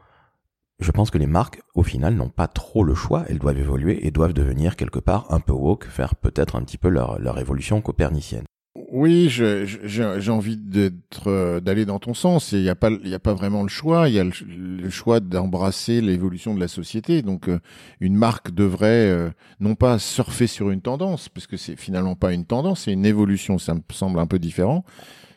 [0.80, 4.06] Je pense que les marques, au final, n'ont pas trop le choix, elles doivent évoluer
[4.06, 7.38] et doivent devenir quelque part un peu woke, faire peut-être un petit peu leur, leur
[7.38, 8.44] évolution copernicienne.
[8.90, 12.50] Oui, j'ai envie d'aller dans ton sens.
[12.50, 14.08] Il n'y a pas vraiment le choix.
[14.08, 17.22] Il y a le, choix d'embrasser l'évolution de la société.
[17.22, 17.60] Donc, euh,
[18.00, 22.32] une marque devrait euh, non pas surfer sur une tendance, parce que c'est finalement pas
[22.32, 23.58] une tendance, c'est une évolution.
[23.58, 24.84] Ça me semble un peu différent,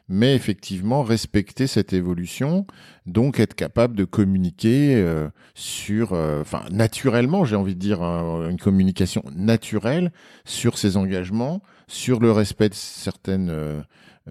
[0.10, 2.65] mais effectivement respecter cette évolution,
[3.06, 5.06] donc être capable de communiquer
[5.54, 10.12] sur, enfin naturellement, j'ai envie de dire une communication naturelle
[10.46, 13.82] sur ses engagements sur le respect de certaines euh,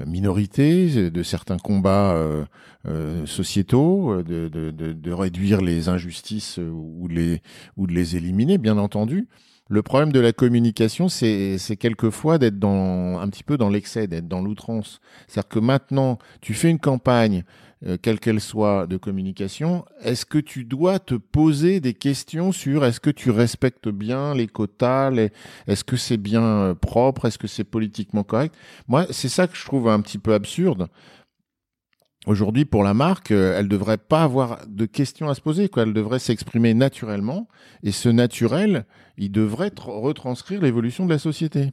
[0.07, 2.45] minorités, de certains combats euh,
[2.87, 7.41] euh, sociétaux, de, de, de, réduire les injustices ou, les,
[7.77, 9.29] ou de les éliminer, bien entendu.
[9.69, 14.41] Le problème de la communication, c'est quelquefois d'être un petit peu dans l'excès, d'être dans
[14.41, 15.01] l'outrance.
[15.27, 17.43] C'est-à-dire que maintenant, tu fais une campagne
[17.85, 22.87] euh, quelle qu'elle soit, de communication, est-ce que tu dois te poser des questions sur
[22.87, 25.13] est-ce que tu respectes bien les quotas,
[25.67, 28.55] est-ce que c'est bien euh, propre, est-ce que c'est politiquement correct?
[28.89, 30.89] Moi, c'est ça que je trouve un petit peu absurde.
[32.27, 35.69] Aujourd'hui, pour la marque, euh, elle devrait pas avoir de questions à se poser.
[35.69, 35.85] Quoi.
[35.85, 37.49] Elle devrait s'exprimer naturellement.
[37.85, 38.85] Et ce naturel,
[39.17, 41.73] il devrait retranscrire l'évolution de la société.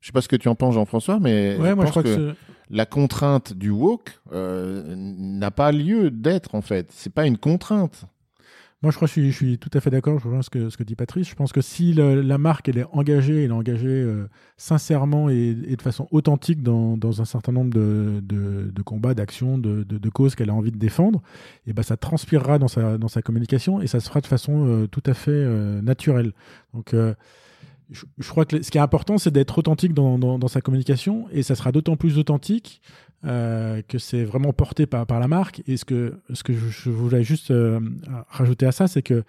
[0.00, 2.34] Je sais pas ce que tu en penses, Jean-François, mais ouais, moi, je crois que
[2.68, 6.90] la contrainte du woke euh, n'a pas lieu d'être en fait.
[6.90, 8.04] C'est pas une contrainte.
[8.84, 10.18] Moi, je crois que je suis, tout à fait d'accord.
[10.18, 11.26] Je rejoins ce que, dit Patrice.
[11.26, 15.54] Je pense que si la marque elle est engagée, elle est engagée euh, sincèrement et,
[15.54, 20.70] de façon authentique dans, un certain nombre de, combats, d'actions, de, causes qu'elle a envie
[20.70, 21.22] de défendre,
[21.66, 25.02] et ben ça transpirera dans sa, communication et ça se fera de façon euh, tout
[25.06, 25.46] à fait
[25.82, 26.34] naturelle.
[26.74, 26.94] Donc
[27.90, 31.54] je, crois que ce qui est important, c'est d'être authentique dans, sa communication, et ça
[31.54, 32.80] sera d'autant plus authentique
[33.26, 35.62] euh, que c'est vraiment porté par, la marque.
[35.66, 37.80] Et ce que, ce que je, voulais juste euh,
[38.28, 39.24] rajouter à ça, c'est que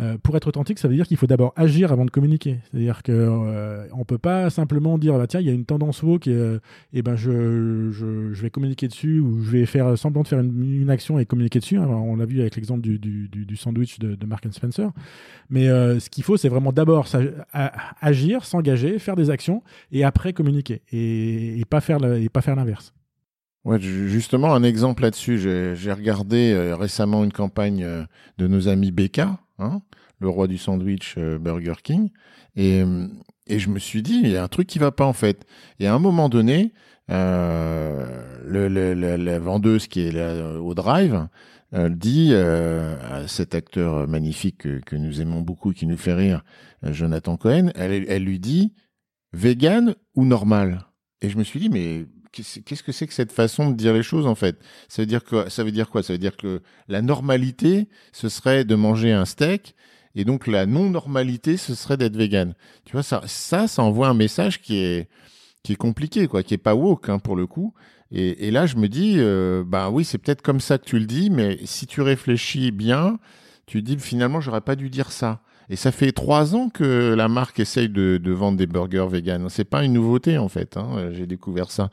[0.00, 2.58] euh, pour être authentique, ça veut dire qu'il faut d'abord agir avant de communiquer.
[2.64, 6.26] C'est-à-dire qu'on ne peut pas simplement dire bah, tiens, il y a une tendance woke
[6.26, 6.58] et,
[6.92, 10.90] et ben je, je, vais communiquer dessus ou je vais faire semblant de faire une,
[10.90, 11.78] action et communiquer dessus.
[11.78, 14.90] on l'a vu avec l'exemple du, du, sandwich de, de Mark Spencer.
[15.48, 17.06] Mais ce qu'il faut, c'est vraiment d'abord
[18.00, 22.94] agir, s'engager, faire des actions et après communiquer et, et pas faire l'inverse.
[23.64, 25.38] Ouais, justement, un exemple là-dessus.
[25.38, 28.06] J'ai regardé récemment une campagne
[28.38, 29.20] de nos amis BK,
[29.62, 29.80] Hein,
[30.18, 32.10] le roi du sandwich euh, Burger King.
[32.56, 32.82] Et,
[33.46, 35.46] et je me suis dit, il y a un truc qui va pas en fait.
[35.78, 36.72] Et à un moment donné,
[37.10, 41.28] euh, la vendeuse qui est là euh, au drive
[41.74, 46.44] dit à cet acteur magnifique que, nous aimons beaucoup, qui nous fait rire,
[46.82, 48.74] Jonathan Cohen, elle lui dit
[49.32, 50.84] vegan ou normal?
[51.22, 54.02] Et je me suis dit, mais qu'est-ce que c'est que cette façon de dire les
[54.02, 54.58] choses en fait?
[54.88, 56.02] Ça veut dire que ça veut dire quoi?
[56.02, 59.74] Ça veut dire que la normalité ce serait de manger un steak
[60.14, 62.54] et donc la non-normalité ce serait d'être vegan.
[62.84, 65.08] Tu vois ça ça ça envoie un message qui est
[65.62, 67.74] qui est compliqué quoi, qui est pas woke hein, pour le coup.
[68.14, 71.06] Et, là je me dis euh, bah oui, c'est peut-être comme ça que tu le
[71.06, 73.18] dis mais si tu réfléchis bien,
[73.66, 75.40] tu dis finalement j'aurais pas dû dire ça.
[75.68, 79.48] Et ça fait trois ans que la marque essaye de, vendre des burgers vegan.
[79.48, 80.76] C'est pas une nouveauté en fait.
[80.76, 81.10] Hein.
[81.12, 81.90] J'ai découvert ça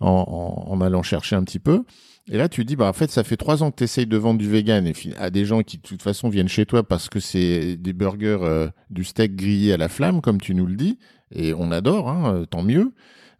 [0.00, 1.84] en, allant chercher un petit peu.
[2.28, 4.16] Et là, tu dis, bah en fait, ça fait trois ans que tu essayes de
[4.16, 7.08] vendre du vegan et à des gens qui de toute façon viennent chez toi parce
[7.08, 10.76] que c'est des burgers, euh, du steak grillé à la flamme, comme tu nous le
[10.76, 10.98] dis,
[11.34, 12.92] et on adore, hein, tant mieux.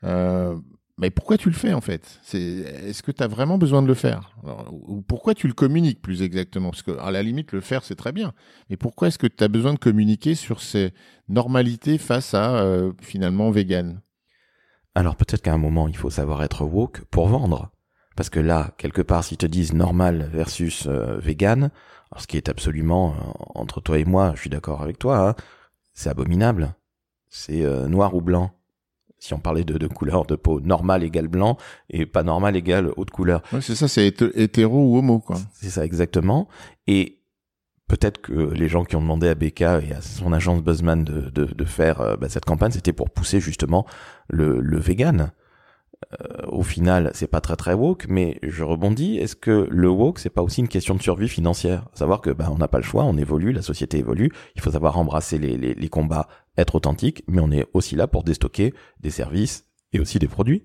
[0.04, 0.56] Euh,
[1.00, 2.20] mais pourquoi tu le fais en fait?
[2.34, 4.36] Est-ce que tu as vraiment besoin de le faire?
[4.70, 6.70] Ou pourquoi tu le communiques plus exactement?
[6.70, 8.34] Parce que à la limite, le faire, c'est très bien.
[8.68, 10.92] Mais pourquoi est-ce que tu as besoin de communiquer sur ces
[11.28, 14.02] normalités face à euh, finalement vegan?
[14.94, 17.70] Alors peut-être qu'à un moment, il faut savoir être woke pour vendre.
[18.14, 21.70] Parce que là, quelque part, s'ils te disent normal versus euh, vegan,
[22.10, 25.28] alors ce qui est absolument, euh, entre toi et moi, je suis d'accord avec toi,
[25.28, 25.34] hein,
[25.94, 26.74] c'est abominable.
[27.32, 28.59] C'est noir ou blanc
[29.20, 31.56] si on parlait de, de couleur de peau, normal égale blanc
[31.90, 33.42] et pas normal égale haute couleur.
[33.52, 35.36] Ouais, c'est ça, c'est hétéro ou homo, quoi.
[35.52, 36.48] C'est ça, exactement.
[36.86, 37.18] Et
[37.86, 41.28] peut-être que les gens qui ont demandé à Becca et à son agence Buzzman de,
[41.30, 43.86] de, de faire euh, bah, cette campagne, c'était pour pousser justement
[44.28, 45.32] le, le vegan.
[46.12, 49.18] Euh, au final, c'est pas très très woke, mais je rebondis.
[49.18, 51.88] Est-ce que le woke, c'est pas aussi une question de survie financière?
[51.92, 54.32] Savoir que bah, on n'a pas le choix, on évolue, la société évolue.
[54.56, 58.06] Il faut savoir embrasser les, les, les combats, être authentique, mais on est aussi là
[58.06, 60.64] pour déstocker des services et aussi des produits.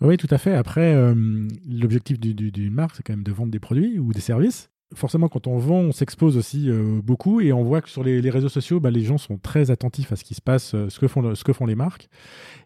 [0.00, 0.54] Oui, tout à fait.
[0.54, 4.12] Après, euh, l'objectif du, du, du marque, c'est quand même de vendre des produits ou
[4.12, 7.88] des services forcément, quand on vend, on s'expose aussi euh, beaucoup et on voit que
[7.88, 10.74] sur les, réseaux sociaux, bah, les gens sont très attentifs à ce qui se passe,
[10.74, 12.08] euh, ce, que font, les marques.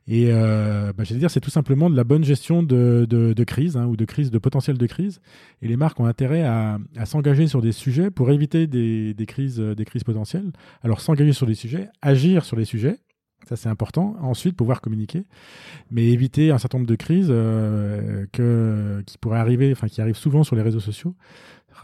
[0.07, 3.97] Et euh, bah, dire, c'est tout simplement de la bonne gestion de, crise hein, ou
[3.97, 5.21] de crise, de potentiel de crise.
[5.63, 9.85] Et les marques ont intérêt à, s'engager sur des sujets pour éviter des, crises, des
[9.85, 10.53] crises potentielles.
[10.83, 12.99] Alors, s'engager sur des sujets, agir sur les sujets
[13.49, 14.17] Ça, c'est important.
[14.21, 15.25] Ensuite, pouvoir communiquer,
[15.91, 18.27] mais éviter un certain nombre de crises euh,
[19.07, 21.15] qui pourraient arriver, enfin, qui arrivent souvent sur les réseaux sociaux.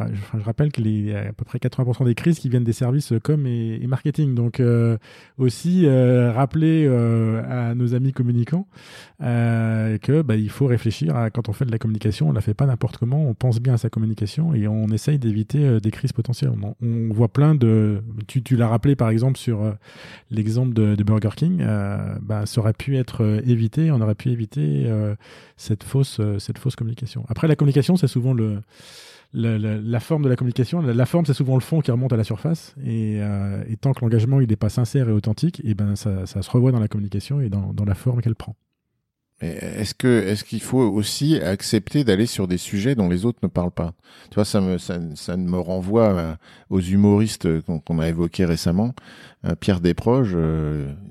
[0.00, 3.12] Je, rappelle qu'il y a à peu près 80% des crises qui viennent des services
[3.22, 4.34] com et, marketing.
[4.34, 4.98] Donc euh,
[5.38, 8.66] aussi euh, rappeler euh, à nos amis communicants
[9.20, 12.54] que bah, il faut réfléchir à quand on fait de la communication, on la fait
[12.54, 16.12] pas n'importe comment, on pense bien à sa communication et on essaye d'éviter des crises
[16.12, 16.52] potentielles.
[16.82, 19.72] On, voit plein de, tu, l'as rappelé par exemple sur
[20.30, 21.64] l'exemple de, Burger King,
[22.20, 24.86] bah, ça aurait pu être évité, on aurait pu éviter
[25.56, 27.24] cette fausse cette fausse communication.
[27.28, 28.60] Après la communication, c'est souvent le
[29.36, 32.24] la, forme de la communication, la, forme, c'est souvent le fond qui remonte à la
[32.24, 32.74] surface.
[32.84, 36.50] Et, euh, tant que l'engagement il n'est pas sincère et authentique, et ben ça, se
[36.50, 38.56] revoit dans la communication et dans, la forme qu'elle prend.
[39.40, 43.48] Est-ce que est-ce qu'il faut aussi accepter d'aller sur des sujets dont les autres ne
[43.48, 43.92] parlent pas?
[44.30, 44.96] Tu vois, ça me ça,
[45.36, 46.34] me renvoie euh,
[46.70, 48.94] aux humoristes qu'on a évoqués récemment.
[49.44, 50.38] Euh, Pierre Desproges,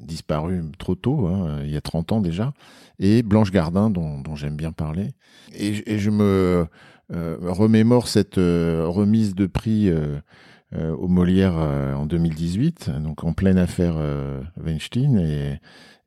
[0.02, 2.54] disparu trop tôt, hein, il y a 30 ans déjà,
[2.98, 5.12] et Blanche Gardin, dont, j'aime bien parler.
[5.54, 6.68] et je me
[7.10, 10.20] remémore cette euh, remise de prix euh,
[10.74, 13.96] au Molière en 2018, donc en pleine affaire
[14.58, 15.60] Weinstein, et,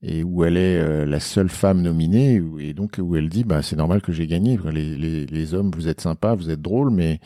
[0.03, 3.77] et où elle est la seule femme nominée, et donc où elle dit bah c'est
[3.77, 4.59] normal que j'ai gagné.
[4.71, 7.19] Les, les, les, hommes, vous êtes sympas, vous êtes drôles, mais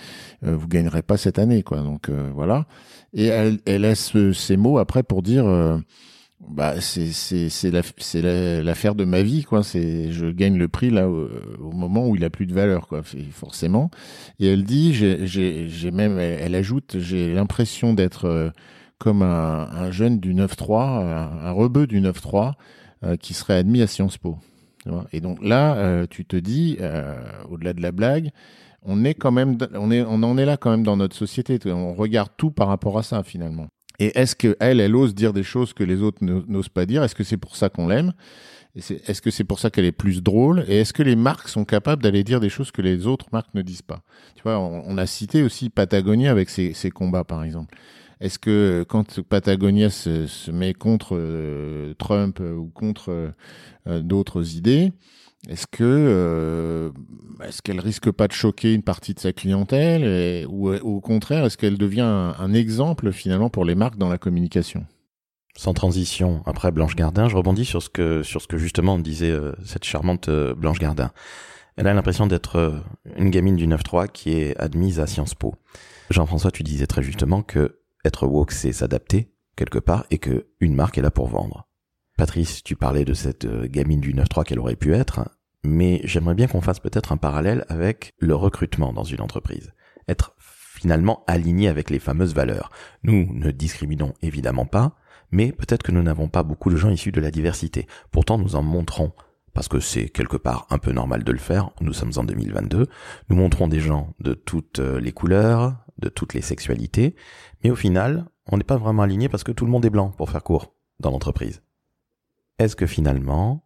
[0.43, 1.79] vous gagnerez pas cette année, quoi.
[1.79, 2.67] Donc voilà.
[3.13, 5.45] Et elle, elle laisse ces mots après pour dire
[6.49, 8.21] bah c'est c'est c'est la, c'est
[8.63, 9.63] l'affaire de ma vie quoi.
[9.63, 13.03] C'est je gagne le prix là au, moment où il a plus de valeur quoi
[13.31, 13.91] forcément.
[14.41, 18.51] Et elle dit j'ai j'ai même elle, ajoute j'ai l'impression d'être euh,
[18.99, 22.53] comme un, un, jeune du 9-3 un, un rebeu du 9-3
[23.05, 24.39] euh, qui serait admis à Sciences Po.
[25.13, 26.79] Et donc là euh, tu te dis
[27.49, 28.31] au-delà de la blague
[28.85, 31.59] on est quand même on est on en est là quand même dans notre société.
[31.71, 33.69] On regarde tout par rapport à ça finalement
[34.03, 37.05] et est-ce qu'elle, elle ose dire des choses que les autres n'osent pas dire?
[37.05, 38.13] Est-ce que c'est pour ça qu'on l'aime?
[38.75, 40.65] Est-ce que c'est pour ça qu'elle est plus drôle?
[40.67, 43.55] Et est-ce que les marques sont capables d'aller dire des choses que les autres marques
[43.55, 44.03] ne disent pas?
[44.35, 47.77] Tu vois, on, a cité aussi Patagonia avec ses, combats, par exemple.
[48.19, 53.33] Est-ce que quand Patagonia se, met contre euh, Trump ou contre
[53.87, 54.93] euh, d'autres idées,
[55.49, 56.91] est-ce que euh,
[57.45, 61.57] est-ce qu'elle risque pas de choquer une partie de sa clientèle ou, au contraire est-ce
[61.57, 64.87] qu'elle devient un, exemple finalement pour les marques dans la communication?
[65.57, 69.31] Sans transition, après Blanche Gardin, je rebondis sur ce que sur ce que justement disait
[69.31, 71.11] euh, cette charmante euh, Blanche Gardin.
[71.77, 72.83] Elle a l'impression d'être
[73.17, 75.55] une gamine du 9-3 qui est admise à Sciences Po.
[76.11, 80.75] Jean-François, tu disais très justement que être woke, c'est s'adapter quelque part et que une
[80.75, 81.67] marque est là pour vendre.
[82.17, 85.29] Patrice, tu parlais de cette euh, gamine du 9-3 qu'elle aurait pu être,
[85.65, 89.73] mais j'aimerais bien qu'on fasse peut-être un parallèle avec le recrutement dans une entreprise.
[90.09, 92.71] Être finalement aligné avec les fameuses valeurs.
[93.03, 94.97] Nous ne discriminons évidemment pas,
[95.31, 97.87] mais peut-être que nous n'avons pas beaucoup de gens issus de la diversité.
[98.11, 99.13] Pourtant, nous en montrons,
[99.55, 102.89] parce que c'est quelque part un peu normal de le faire, nous sommes en 2022,
[103.31, 107.15] nous montrons des gens de toutes euh, les couleurs, de toutes les sexualités,
[107.65, 110.11] mais au final, on n'est pas vraiment aligné parce que tout le monde est blanc,
[110.11, 111.63] pour faire court, dans l'entreprise
[112.59, 113.65] est-ce que finalement,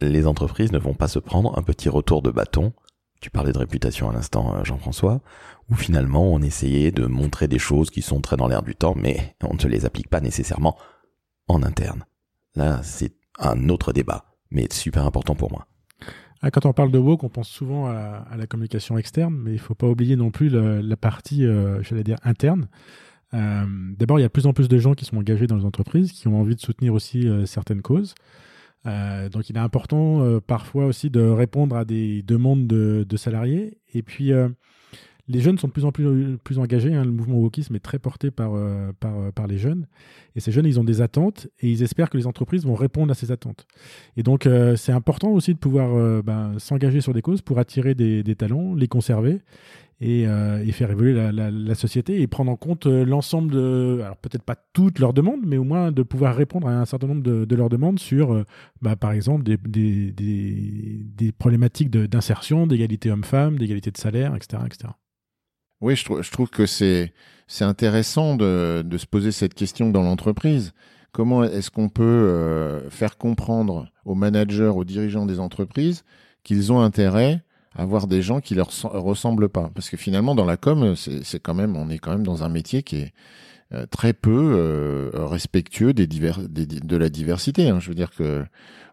[0.00, 2.72] les entreprises ne vont pas se prendre un petit retour de bâton?
[3.20, 5.20] Tu parlais de réputation à l'instant, euh, Jean-François,
[5.70, 8.94] où finalement on essayait de montrer des choses qui sont très dans l'air du temps,
[8.96, 10.76] mais on ne les applique pas nécessairement
[11.48, 12.04] en interne.
[12.54, 15.66] Là, c'est un autre débat, mais super important pour moi.
[16.42, 19.54] Ah, quand on parle de woke, on pense souvent à, la communication externe, mais il
[19.54, 22.68] ne faut pas oublier non plus la, partie, euh, j'allais dire, interne.
[23.34, 23.64] Euh,
[23.98, 25.64] d'abord, il y a de plus en plus de gens qui sont engagés dans les
[25.64, 28.14] entreprises, qui ont envie de soutenir aussi euh, certaines causes.
[28.86, 33.78] Euh, donc, il est important parfois aussi de répondre à des demandes de, salariés.
[33.94, 34.30] Et puis,
[35.26, 36.94] les jeunes sont de plus en plus, engagés.
[36.94, 37.02] Hein.
[37.02, 38.52] Le mouvement wokisme est très porté par,
[39.00, 39.86] par, les jeunes.
[40.36, 43.10] Et ces jeunes, ils ont des attentes et ils espèrent que les entreprises vont répondre
[43.10, 43.66] à ces attentes.
[44.18, 48.36] Et donc, c'est important aussi de pouvoir ben, s'engager sur des causes pour attirer des
[48.36, 49.40] talents, les conserver
[50.04, 54.42] euh, et, faire évoluer la, société et prendre en compte euh, l'ensemble de, alors peut-être
[54.42, 57.56] pas toutes leurs demandes, mais au moins de pouvoir répondre à un certain nombre de,
[57.56, 58.44] leurs demandes sur, euh,
[58.82, 64.62] bah, par exemple, des, des, des, problématiques d'insertion, d'égalité homme-femme, d'égalité de salaire, etc.
[64.66, 64.92] etc.
[65.80, 67.12] Oui, je, je trouve que c'est
[67.60, 70.72] intéressant de, de, se poser cette question dans l'entreprise.
[71.12, 76.04] Comment est-ce qu'on peut faire comprendre aux managers, aux dirigeants des entreprises
[76.42, 79.70] qu'ils ont intérêt avoir des gens qui leur ressemblent pas.
[79.74, 82.48] Parce que finalement, dans la com, c'est quand même, on est quand même dans un
[82.48, 83.12] métier qui est
[83.72, 87.68] euh, très peu euh, respectueux des divers, de la diversité.
[87.68, 87.80] Hein.
[87.80, 88.44] Je veux dire que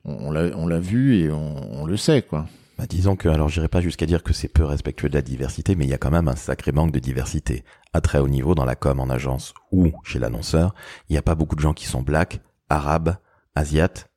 [0.06, 2.48] on, on l'a vu et on, on, le sait, quoi.
[2.78, 5.76] Bah, disons que, alors j'irai pas jusqu'à dire que c'est peu respectueux de la diversité,
[5.76, 7.64] mais il y a quand même un sacré manque de diversité.
[7.94, 10.74] À très haut niveau, dans la com en agence ou chez l'annonceur,
[11.10, 12.40] il n'y a pas beaucoup de gens qui sont black,
[12.70, 13.18] arabes,
[13.56, 14.10] asiates.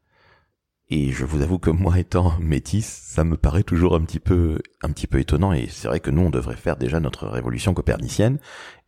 [0.91, 4.59] Et je vous avoue que moi étant métisse, ça me paraît toujours un petit peu,
[4.83, 5.53] un petit peu étonnant.
[5.53, 8.39] Et c'est vrai que nous, on devrait faire déjà notre révolution copernicienne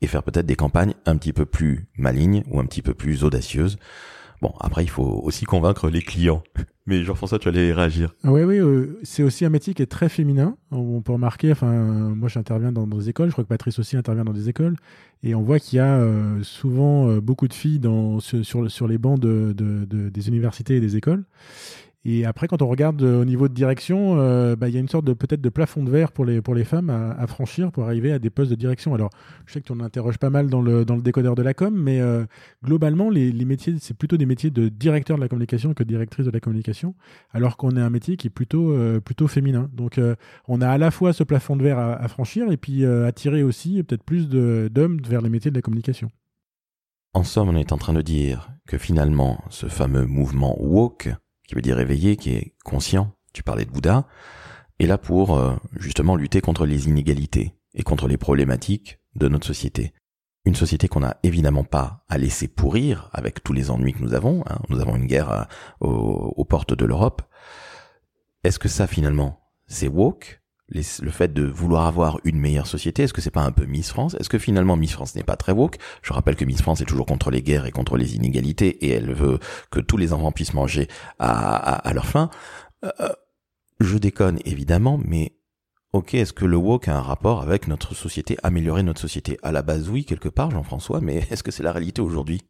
[0.02, 3.24] et faire peut-être des campagnes un petit peu plus malignes ou un petit peu plus
[3.24, 3.78] audacieuses.
[4.42, 6.42] Bon, après, il faut aussi convaincre les clients.
[6.86, 8.14] Mais Jean-François, tu allais réagir.
[8.22, 10.56] Oui, oui, euh, c'est aussi un métier qui est très féminin.
[10.70, 11.72] On peut remarquer, enfin,
[12.14, 14.76] moi j'interviens dans, des écoles, je crois que Patrice aussi intervient dans des écoles,
[15.24, 18.98] et on voit qu'il y a euh, souvent euh, beaucoup de filles dans, sur, les
[18.98, 21.24] bancs de, des universités et des écoles.
[22.08, 24.80] Et après, quand on regarde euh, au niveau de direction, euh, bah, il y a
[24.80, 27.72] une sorte de peut-être de plafond de verre pour les, pour les femmes à, franchir
[27.72, 28.94] pour arriver à des postes de direction.
[28.94, 29.10] Alors,
[29.44, 31.52] je sais que tu en interroges pas mal dans le, dans le décodeur de la
[31.52, 32.24] com, mais euh,
[32.62, 36.26] globalement, les, métiers, c'est plutôt des métiers de directeur de la communication que de directrice
[36.26, 36.94] de la communication,
[37.32, 38.72] alors qu'on est un métier qui est plutôt,
[39.04, 39.68] plutôt féminin.
[39.72, 40.00] Donc,
[40.46, 43.42] on a à la fois ce plafond de verre à, à franchir et puis attirer
[43.42, 46.08] aussi peut-être plus d'hommes vers les métiers de la communication.
[47.14, 51.08] En somme, on est en train de dire que finalement, ce fameux mouvement woke,
[51.46, 54.06] qui veut dire éveillé, qui est conscient, tu parlais de Bouddha,
[54.78, 59.46] est là pour euh, justement lutter contre les inégalités et contre les problématiques de notre
[59.46, 59.92] société.
[60.44, 64.14] Une société qu'on n'a évidemment pas à laisser pourrir avec tous les ennuis que nous
[64.14, 64.44] avons.
[64.46, 64.58] Hein.
[64.68, 67.22] Nous avons une guerre euh, aux portes de l'Europe.
[68.44, 70.40] Est-ce que ça finalement, c'est woke?
[70.68, 73.90] Le fait de vouloir avoir une meilleure société, est-ce que c'est pas un peu Miss
[73.90, 74.16] France?
[74.18, 75.76] Est-ce que finalement Miss France n'est pas très woke?
[76.02, 78.90] Je rappelle que Miss France est toujours contre les guerres et contre les inégalités et
[78.90, 79.38] elle veut
[79.70, 82.30] que tous les enfants puissent manger à, leur faim.
[82.84, 82.90] Euh,
[83.78, 85.36] je déconne évidemment, mais
[85.92, 89.38] ok, est-ce que le woke a un rapport avec notre société, améliorer notre société?
[89.42, 92.42] À la base, oui, quelque part, Jean-François, mais est-ce que c'est la réalité aujourd'hui?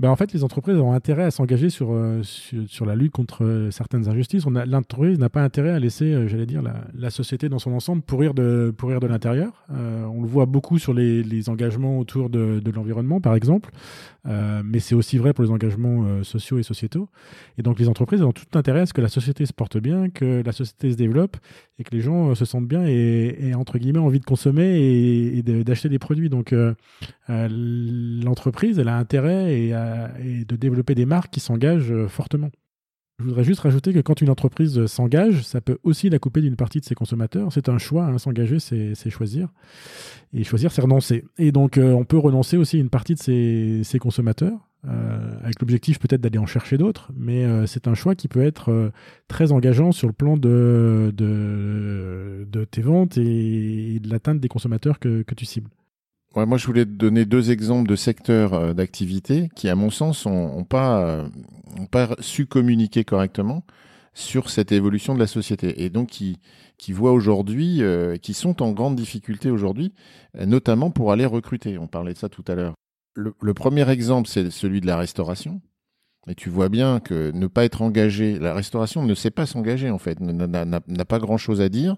[0.00, 3.44] Ben en fait, les entreprises ont intérêt à s'engager sur, euh, sur, la lutte contre
[3.44, 4.44] euh, certaines injustices.
[4.46, 8.32] L'entreprise n'a pas intérêt à laisser, euh, j'allais dire, la, société dans son ensemble pourrir
[8.32, 9.64] de, pourrir de l'intérieur.
[9.70, 13.70] on le voit beaucoup sur les, engagements autour de, de l'environnement, par exemple,
[14.24, 17.08] mais c'est aussi vrai pour les engagements sociaux et sociétaux.
[17.56, 20.10] Et donc, les entreprises ont tout intérêt à ce que la société se porte bien,
[20.10, 21.38] que la société se développe
[21.78, 25.38] et que les gens se sentent bien et, et entre guillemets, envie de consommer et,
[25.38, 26.28] et d'acheter des produits.
[26.28, 26.54] Donc,
[27.28, 29.87] l'entreprise, elle a intérêt et à
[30.22, 32.50] et de développer des marques qui s'engagent euh, fortement.
[33.18, 36.54] Je voudrais juste rajouter que quand une entreprise s'engage, ça peut aussi la couper d'une
[36.54, 37.52] partie de ses consommateurs.
[37.52, 39.48] C'est un choix, hein, s'engager, c'est choisir.
[40.32, 41.24] Et choisir, c'est renoncer.
[41.36, 45.60] Et donc, euh, on peut renoncer aussi à une partie de ses, consommateurs, euh, avec
[45.60, 48.92] l'objectif peut-être d'aller en chercher d'autres, mais c'est un choix qui peut être
[49.26, 51.12] très engageant sur le plan de,
[52.70, 55.70] tes ventes et, de l'atteinte des consommateurs que tu cibles
[56.36, 60.64] moi, je voulais donner deux exemples de secteurs euh, d'activité qui, à mon sens, n'ont
[60.64, 61.28] pas, euh,
[61.90, 63.64] pas su communiquer correctement
[64.14, 66.38] sur cette évolution de la société et donc qui,
[66.76, 69.94] qui voient aujourd'hui, euh, qui sont en grande difficulté aujourd'hui,
[70.34, 71.78] notamment pour aller recruter.
[71.78, 72.74] On parlait de ça tout à l'heure.
[73.16, 75.60] le premier exemple, c'est celui de la restauration.
[76.28, 79.90] Et tu vois bien que ne pas être engagé, la restauration ne sait pas s'engager
[79.90, 81.96] en fait, n'a pas grand-chose à dire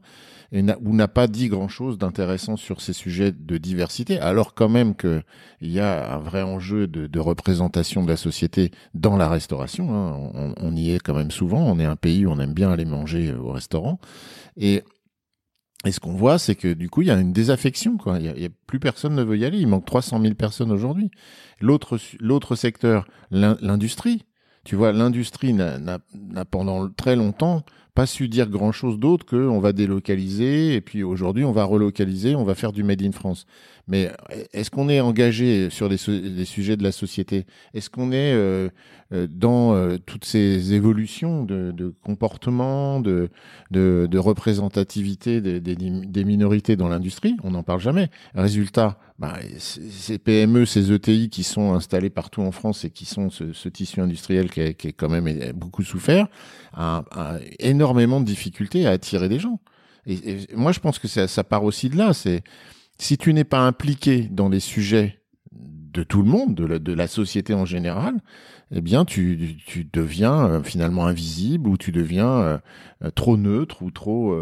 [0.53, 5.23] ou n'a pas dit grand-chose d'intéressant sur ces sujets de diversité, alors quand même qu'il
[5.63, 9.95] y a un vrai enjeu de, représentation de la société dans la restauration.
[9.95, 10.55] Hein.
[10.61, 11.61] On, y est quand même souvent.
[11.61, 14.01] On est un pays où on aime bien aller manger au restaurant
[14.57, 14.83] et
[15.87, 17.97] et ce qu'on voit, c'est que du coup, il y a une désaffection.
[17.97, 18.19] Quoi.
[18.19, 19.59] Il y a, plus personne ne veut y aller.
[19.59, 21.11] Il manque 300 000 personnes aujourd'hui.
[21.61, 24.27] L'autre, l'autre secteur, l'industrie.
[24.65, 25.99] Tu vois, l'industrie n'a
[26.51, 31.45] pendant très longtemps pas su dire grand chose d'autre qu'on va délocaliser et puis aujourd'hui
[31.45, 33.47] on va relocaliser, on va faire du made in France.
[33.91, 34.09] Mais
[34.53, 37.45] est-ce qu'on est engagé sur des, sujets de la société?
[37.75, 38.69] Est-ce qu'on est, euh,
[39.13, 43.29] euh, dans euh, toutes ces évolutions de, comportement, de,
[44.17, 47.37] représentativité des, minorités dans l'industrie?
[47.43, 48.11] On n'en parle jamais.
[48.37, 53.29] Résultat, bah, ces PME, ces ETI qui sont installés partout en France et qui sont
[53.29, 56.29] ce, tissu industriel qui, a, est quand même beaucoup souffert,
[56.75, 57.03] a,
[57.59, 59.61] énormément de difficultés à attirer des gens.
[60.07, 62.13] Et, moi, je pense que ça, part aussi de là.
[62.13, 62.43] C'est
[62.99, 65.21] si tu n'es pas impliqué dans les sujets
[65.53, 68.21] de tout le monde, de la, société en général,
[68.73, 69.59] eh bien, tu,
[69.93, 72.59] deviens euh, finalement invisible ou tu deviens euh,
[73.03, 74.37] euh, trop neutre ou trop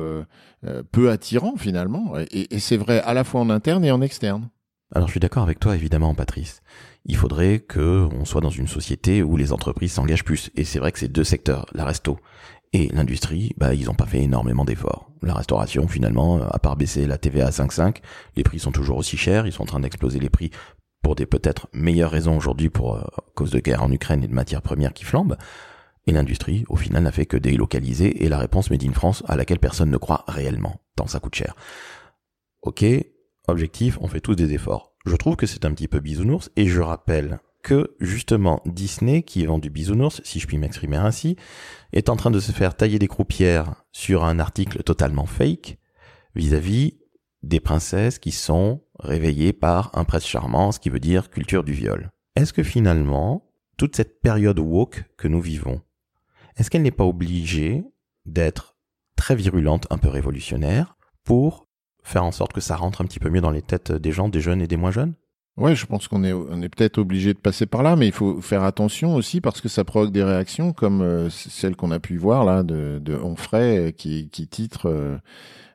[0.93, 2.15] peu attirant finalement.
[2.31, 4.51] Et, c'est vrai à la fois en interne et en externe.
[4.95, 6.63] Alors, je suis d'accord avec toi, évidemment, Patrice.
[7.05, 10.51] Il faudrait que on soit dans une société où les entreprises s'engagent plus.
[10.57, 12.19] Et c'est vrai que ces deux secteurs, la resto
[12.73, 15.11] et l'industrie, bah, ils n'ont pas fait énormément d'efforts.
[15.23, 17.97] La restauration, finalement, à part baisser la TVA à 5,5,
[18.37, 19.47] les prix sont toujours aussi chers.
[19.47, 20.51] Ils sont en train d'exploser les prix
[21.03, 23.03] pour des peut-être meilleures raisons aujourd'hui pour euh,
[23.35, 25.37] cause de guerre en Ukraine et de matières premières qui flambent.
[26.07, 29.37] Et l'industrie, au final, n'a fait que délocaliser et la réponse Made in France à
[29.37, 31.55] laquelle personne ne croit réellement, tant ça coûte cher.
[32.63, 32.85] Ok,
[33.47, 34.95] objectif, on fait tous des efforts.
[35.07, 39.45] Je trouve que c'est un petit peu bisounours et je rappelle que justement Disney, qui
[39.47, 41.37] vend du bisounours, si je puis m'exprimer ainsi,
[41.93, 45.79] est en train de se faire tailler des croupières sur un article totalement fake
[46.35, 46.99] vis-à-vis
[47.43, 51.73] des princesses qui sont réveillées par un prince charmant, ce qui veut dire culture du
[51.73, 52.11] viol.
[52.37, 55.81] Est-ce que finalement, toute cette période woke que nous vivons,
[56.57, 57.85] est-ce qu'elle n'est pas obligée
[58.27, 58.77] d'être
[59.17, 61.69] très virulente, un peu révolutionnaire, pour
[62.03, 64.29] faire en sorte que ça rentre un petit peu mieux dans les têtes des gens,
[64.29, 65.15] des jeunes et des moins jeunes?
[65.59, 68.13] Ouais, je pense qu'on est, on est peut-être obligé de passer par là, mais il
[68.13, 71.99] faut faire attention aussi parce que ça provoque des réactions comme euh, celle qu'on a
[71.99, 75.19] pu voir là de, de Onfray qui, qui titre euh,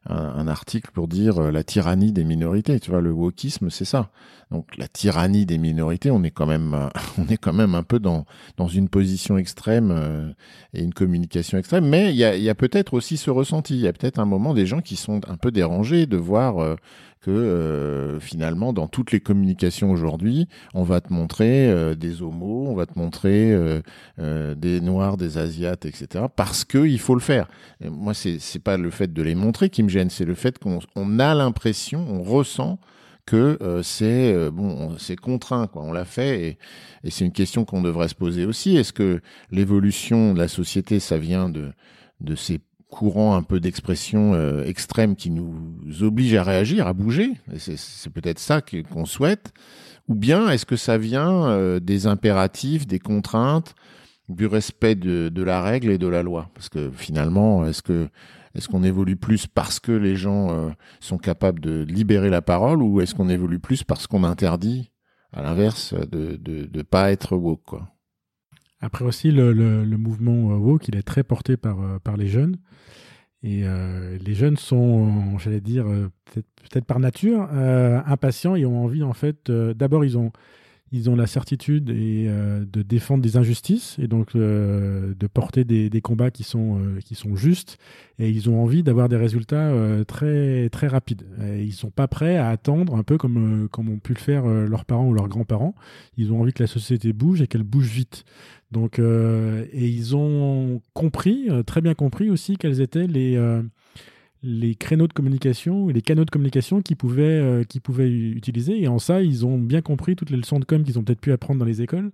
[0.10, 2.80] un, article pour dire euh, la tyrannie des minorités.
[2.80, 4.10] Tu vois, le wokisme, c'est ça.
[4.52, 7.84] Donc la tyrannie des minorités, on est quand même, euh, on est quand même un
[7.84, 8.26] peu dans
[8.58, 10.32] dans une position extrême euh,
[10.74, 11.88] et une communication extrême.
[11.88, 13.76] Mais il y a, y a peut-être aussi ce ressenti.
[13.76, 16.78] Il y a peut-être un moment des gens qui sont un peu dérangés de voir
[17.24, 22.68] que euh, finalement dans toutes les communications aujourd'hui, on va te montrer euh, des homos,
[22.68, 23.54] on va te montrer
[24.20, 26.26] euh, des noirs, des asiates, etc.
[26.36, 27.48] Parce que il faut le faire.
[27.82, 30.36] Et moi, c'est c'est pas le fait de les montrer qui me gêne, c'est le
[30.36, 32.78] fait qu'on on a l'impression, on ressent
[33.26, 35.82] que c'est bon, c'est contraint quoi.
[35.84, 36.58] On l'a fait et,
[37.06, 38.76] et c'est une question qu'on devrait se poser aussi.
[38.76, 41.72] Est-ce que l'évolution de la société, ça vient de
[42.20, 42.60] de ces
[42.94, 45.56] courant un peu d'expression euh, extrême qui nous
[46.02, 47.34] oblige à réagir, à bouger.
[47.58, 49.52] C'est peut-être ça qu'on souhaite.
[50.08, 53.74] Ou bien est-ce que ça vient euh, des impératifs, des contraintes,
[54.30, 56.50] du respect de, la règle et de la loi?
[56.54, 60.70] Parce que finalement, est-ce qu'on évolue plus parce que les gens euh,
[61.00, 64.92] sont capables de libérer la parole ou est-ce qu'on évolue plus parce qu'on interdit,
[65.32, 67.93] à l'inverse, de, de pas être woke quoi?
[68.84, 72.58] Après aussi, le, le, mouvement woke, il est très porté par, par les jeunes.
[73.44, 78.84] Et euh, les jeunes sont, j'allais dire, euh, peut-être par nature, euh, impatients et ont
[78.84, 80.32] envie, en fait, d'abord, ils ont,
[80.94, 86.30] ils ont la certitude et, de défendre des injustices et donc de porter des, combats
[86.30, 87.80] qui sont, qui sont justes.
[88.20, 89.74] Et ils ont envie d'avoir des résultats
[90.08, 91.26] très, très rapides.
[91.40, 94.46] Ils ne sont pas prêts à attendre, un peu comme, comme ont pu le faire
[94.46, 95.74] leurs parents ou leurs grands-parents.
[96.16, 98.24] Ils ont envie que la société bouge et qu'elle bouge vite.
[98.74, 103.62] Donc, euh, et ils ont compris, euh, très bien compris aussi, quels étaient les, euh,
[104.42, 108.82] les créneaux de communication et les canaux de communication qu'ils pouvaient, utiliser.
[108.82, 111.22] Et en ça, ils ont bien compris toutes les leçons de com qu'ils ont peut-être
[111.22, 112.12] pu apprendre dans les écoles.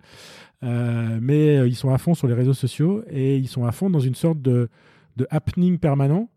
[0.61, 4.01] mais ils sont à fond sur les réseaux sociaux et ils sont à fond dans
[4.01, 4.69] une sorte de
[5.29, 6.29] happening permanent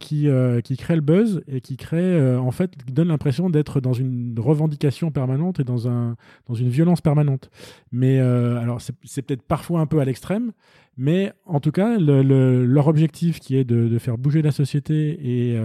[0.00, 3.92] qui, euh, crée le buzz et qui crée, euh, en fait, donne l'impression d'être dans
[3.92, 6.16] une revendication permanente et dans, un,
[6.48, 7.50] dans une violence permanente.
[7.92, 10.52] Mais euh, alors, c'est peut-être parfois un peu à l'extrême,
[10.96, 15.60] mais en tout cas, le, leur objectif qui est de, faire bouger la société est,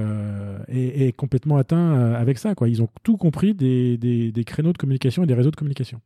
[0.69, 2.53] est complètement atteint avec ça.
[2.67, 6.01] Ils ont tout compris des, des créneaux de communication et des réseaux de communication.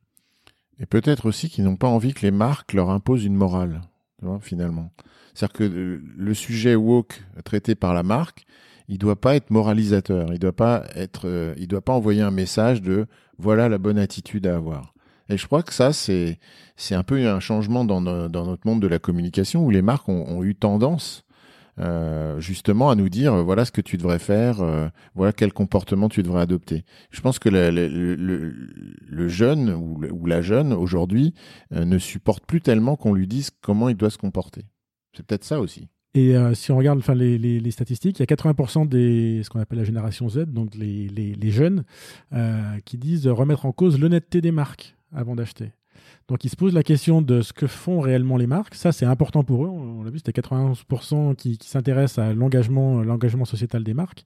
[0.80, 3.82] Et peut-être aussi qu'ils n'ont pas envie que les marques leur imposent une morale,
[4.20, 4.92] tu vois, finalement.
[5.34, 8.46] C'est-à-dire que le sujet woke traité par la marque,
[8.88, 12.32] il doit pas être moralisateur, il doit pas être, euh, il doit pas envoyer un
[12.32, 13.06] message de
[13.38, 14.94] voilà la bonne attitude à avoir.
[15.30, 16.40] Et je crois que ça, c'est
[16.76, 20.10] c'est un peu un changement dans, dans notre monde de la communication où les marques
[20.10, 21.24] ont, ont eu tendance
[21.80, 25.54] euh, justement à nous dire euh, voilà ce que tu devrais faire, euh, voilà quel
[25.54, 26.84] comportement tu devrais adopter.
[27.10, 31.34] Je pense que le, jeune ou, la jeune aujourd'hui
[31.72, 34.64] ne supporte plus tellement qu'on lui dise comment il doit se comporter.
[35.16, 35.88] C'est peut-être ça aussi.
[36.16, 39.78] Et si on regarde enfin, les, statistiques, il y a 80% des ce qu'on appelle
[39.78, 41.84] la génération Z, donc les, les jeunes,
[42.86, 45.72] qui disent remettre en cause l'honnêteté des marques avant d'acheter.
[46.30, 48.76] Donc ils se posent la question de ce que font réellement les marques.
[48.76, 49.68] Ça, c'est important pour eux.
[49.68, 54.26] On l'a vu, c'était 91% qui, s'intéressent à l'engagement, l'engagement sociétal des marques.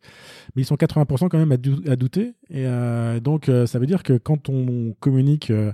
[0.56, 2.34] Mais ils sont 80% quand même à, douter.
[2.50, 5.72] Et euh, donc, euh, ça veut dire que quand on communique euh,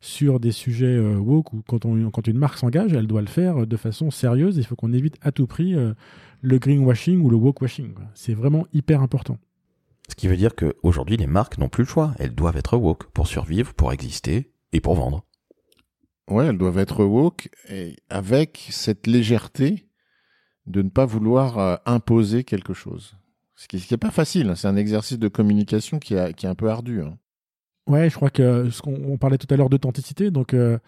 [0.00, 1.80] sur des sujets woke ou quand,
[2.12, 4.58] quand une marque s'engage, elle doit le faire de façon sérieuse.
[4.58, 5.74] Il faut qu'on évite à tout prix
[6.42, 7.94] le greenwashing ou le wokewashing.
[8.14, 9.36] C'est vraiment hyper important.
[10.08, 12.14] Ce qui veut dire qu'aujourd'hui, les marques n'ont plus le choix.
[12.20, 15.24] Elles doivent être woke pour survivre, pour exister et pour vendre.
[16.30, 19.88] Ouais, elles doivent être woke et avec cette légèreté
[20.66, 23.16] de ne pas vouloir euh, imposer quelque chose.
[23.56, 24.54] Ce qui n'est pas facile, hein.
[24.54, 27.02] c'est un exercice de communication qui, est un peu ardu.
[27.02, 27.18] Hein.
[27.86, 30.78] Ouais, je crois que ce qu'on parlait tout à l'heure d'authenticité, donc euh,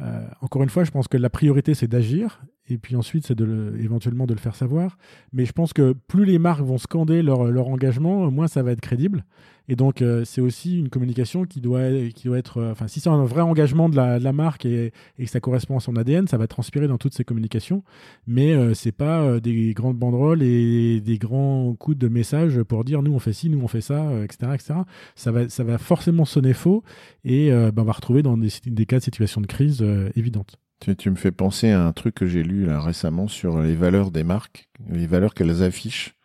[0.00, 3.40] euh, encore une fois, je pense que la priorité c'est d'agir et puis ensuite c'est
[3.40, 4.98] éventuellement de le faire savoir.
[5.32, 8.80] Mais je pense que plus les marques vont scander leur engagement, moins ça va être
[8.80, 9.24] crédible.
[9.70, 12.98] Et donc euh, c'est aussi une communication qui doit, qui doit être, euh, enfin si
[12.98, 16.26] c'est un vrai engagement de la, marque et, et que ça correspond à son ADN,
[16.26, 17.84] ça va transpirer dans toutes ces communications.
[18.26, 22.82] Mais euh, c'est pas euh, des grandes banderoles et des grands coups de message pour
[22.82, 24.74] dire nous on fait ci, nous on fait ça, etc., etc.
[25.14, 26.82] Ça va, ça va forcément sonner faux
[27.24, 29.84] et ben, on va retrouver dans des, des cas de situation de crise
[30.16, 30.56] évidentes.
[30.98, 34.24] Tu, me fais penser à un truc que j'ai lu récemment sur les valeurs des
[34.24, 36.16] marques, les valeurs qu'elles affichent.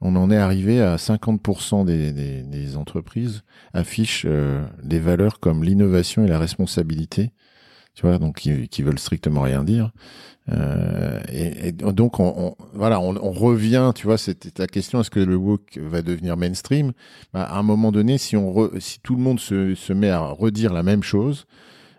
[0.00, 3.42] On en est arrivé à 50% des, des, des entreprises
[3.72, 7.30] affichent euh, des valeurs comme l'innovation et la responsabilité,
[7.94, 9.92] tu vois, donc qui, qui veulent strictement rien dire.
[10.50, 15.00] Euh, et, et donc on, on- voilà, on, on revient, tu vois, c'était ta question,
[15.00, 16.92] est-ce que le woke va devenir mainstream?
[17.32, 20.10] Bah, À un moment donné, si on re- si tout le monde se, se met
[20.10, 21.46] à redire la même chose,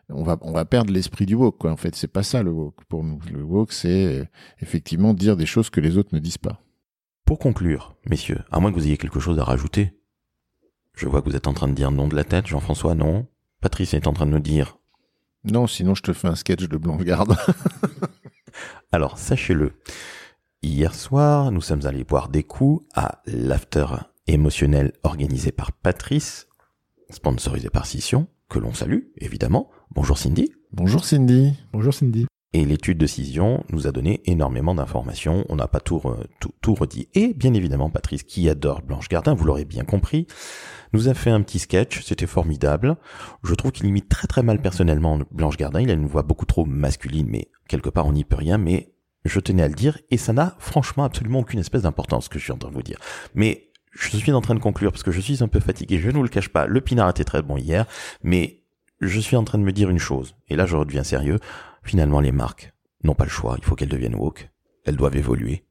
[0.10, 1.72] on va on va perdre l'esprit du woke quoi.
[1.72, 3.20] En fait, c'est pas ça le woke pour nous.
[3.34, 4.26] Le woke c'est euh,
[4.62, 6.62] effectivement dire des choses que les autres ne disent pas.
[7.28, 10.00] Pour conclure, messieurs, à moins que vous ayez quelque chose à rajouter,
[10.94, 13.28] je vois que vous êtes en train de dire non de la tête, Jean-François, non.
[13.60, 14.78] Patrice est en train de nous dire.
[15.44, 17.36] Non, sinon je te fais un sketch de Blanche Garde.
[18.94, 19.74] Alors, sachez-le,
[20.62, 23.88] hier soir, nous sommes allés boire des coups à l'after
[24.28, 26.48] émotionnel organisé par Patrice,
[27.10, 29.70] sponsorisé par Scission, que l'on salue, évidemment.
[29.92, 30.54] Bonjour Cindy.
[30.72, 31.56] Bonjour Cindy.
[31.74, 32.26] Bonjour Cindy.
[32.58, 35.46] Et l'étude de Scission nous a donné énormément d'informations.
[35.48, 36.02] On n'a pas tout,
[36.40, 37.08] tout, tout redit.
[37.14, 40.26] Et bien évidemment, Patrice, qui adore Blanche Gardin, vous l'aurez bien compris,
[40.92, 42.02] nous a fait un petit sketch.
[42.04, 42.98] C'était formidable.
[43.44, 45.82] Je trouve qu'il imite très très mal personnellement Blanche Gardin.
[45.82, 48.58] Il a une voix beaucoup trop masculine, mais quelque part on n'y peut rien.
[48.58, 48.92] Mais
[49.24, 50.00] je tenais à le dire.
[50.10, 52.76] Et ça n'a franchement absolument aucune espèce d'importance, ce que je suis en train de
[52.76, 52.98] vous dire.
[53.36, 56.00] Mais je suis en train de conclure parce que je suis un peu fatigué.
[56.00, 56.66] Je ne vous le cache pas.
[56.66, 57.86] Le pinard était très bon hier.
[58.24, 58.64] Mais
[59.00, 60.36] je suis en train de me dire une chose.
[60.50, 61.40] Et là, je redeviens sérieux.
[61.84, 62.74] Finalement, les marques
[63.04, 63.56] n'ont pas le choix.
[63.58, 64.50] Il faut qu'elles deviennent woke.
[64.86, 65.66] Elles doivent évoluer.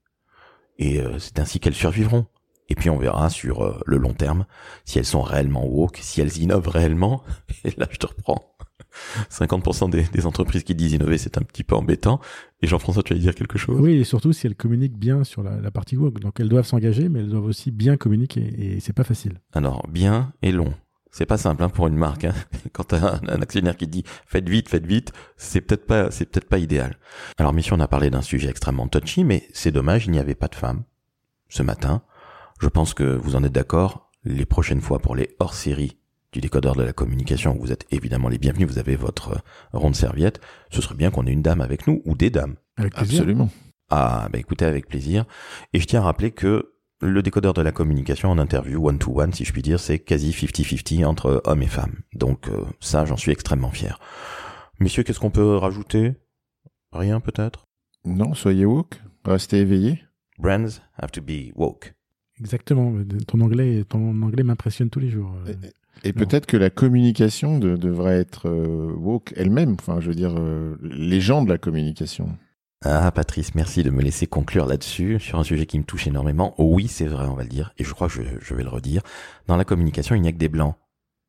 [0.79, 2.27] Et euh, c'est ainsi qu'elles survivront.
[2.69, 4.45] Et puis on verra sur euh, le long terme
[4.85, 7.23] si elles sont réellement woke, si elles innovent réellement.
[7.65, 8.53] Et là, je te reprends.
[9.31, 12.19] 50% des, des entreprises qui disent innover, c'est un petit peu embêtant.
[12.63, 13.79] Et Jean-François, tu allais dire quelque chose?
[13.79, 16.19] Oui, et surtout si elles communiquent bien sur la, la partie woke.
[16.19, 18.41] Donc elles doivent s'engager, mais elles doivent aussi bien communiquer.
[18.59, 19.41] Et c'est pas facile.
[19.53, 20.73] Alors, bien et long.
[21.17, 22.27] C'est pas simple hein, pour une marque.
[22.27, 22.35] Hein.
[22.75, 26.11] Quand t'as un, un actionnaire qui te dit faites vite, faites vite, c'est peut-être pas,
[26.11, 26.99] c'est peut-être pas idéal.
[27.39, 30.35] Alors, Mission, on a parlé d'un sujet extrêmement touchy, mais c'est dommage, il n'y avait
[30.35, 30.83] pas de femmes
[31.49, 32.03] ce matin.
[32.61, 34.11] Je pense que vous en êtes d'accord.
[34.25, 35.97] Les prochaines fois pour les hors-séries
[36.33, 38.69] du décodeur de la communication, vous êtes évidemment les bienvenus.
[38.69, 39.39] Vous avez votre euh,
[39.73, 40.43] ronde serviette.
[40.71, 42.57] Ce serait bien qu'on ait une dame avec nous ou des dames.
[42.77, 43.21] Avec plaisir.
[43.21, 43.49] Absolument.
[43.89, 45.25] Ah, bah écoutez, avec plaisir.
[45.73, 49.45] Et je tiens à rappeler que le décodeur de la communication en interview one-to-one, si
[49.45, 51.97] je puis dire, c'est quasi 50-50 entre hommes et femmes.
[52.15, 53.99] Donc euh, ça, j'en suis extrêmement fier.
[54.81, 56.15] Messieurs, qu'est-ce qu'on peut rajouter?
[56.93, 57.67] Rien peut-être?
[58.05, 60.03] Non, soyez woke, restez éveillés.
[60.39, 61.95] Brands have to be woke.
[62.39, 62.93] Exactement.
[63.27, 65.33] Ton anglais, ton anglais m'impressionne tous les jours.
[65.47, 65.55] euh.
[66.05, 69.73] Et peut-être que la communication de- devrait être euh, woke elle-même.
[69.81, 72.37] Enfin, je veux dire, euh, les gens de la communication.
[72.85, 76.55] Ah, Patrice, merci de me laisser conclure là-dessus, sur un sujet qui me touche énormément.
[76.59, 79.03] Oui, c'est vrai, on va le dire, et je crois que je, vais le redire.
[79.47, 80.75] Dans la communication, il n'y a que des blancs.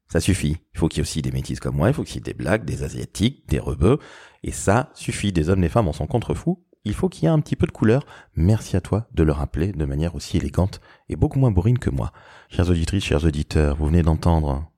[0.10, 0.58] Ça suffit.
[0.74, 2.22] Il faut qu'il y ait aussi des métis comme moi, il faut qu'il y ait
[2.22, 4.00] des blagues, des asiatiques, des rebeux,
[4.44, 5.32] et ça suffit.
[5.32, 6.64] Des hommes, des femmes, on s'en contrefou.
[6.84, 8.06] Il faut qu'il y ait un petit peu de couleur.
[8.36, 10.80] Merci à toi de le rappeler de manière aussi élégante
[11.10, 12.14] et beaucoup moins bourrine que moi.
[12.50, 14.70] Chères auditrices, chers auditeurs, vous venez d'entendre.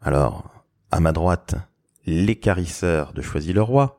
[0.00, 1.56] Alors, à ma droite,
[2.06, 3.97] l'écarisseur de Choisy-le-Roi.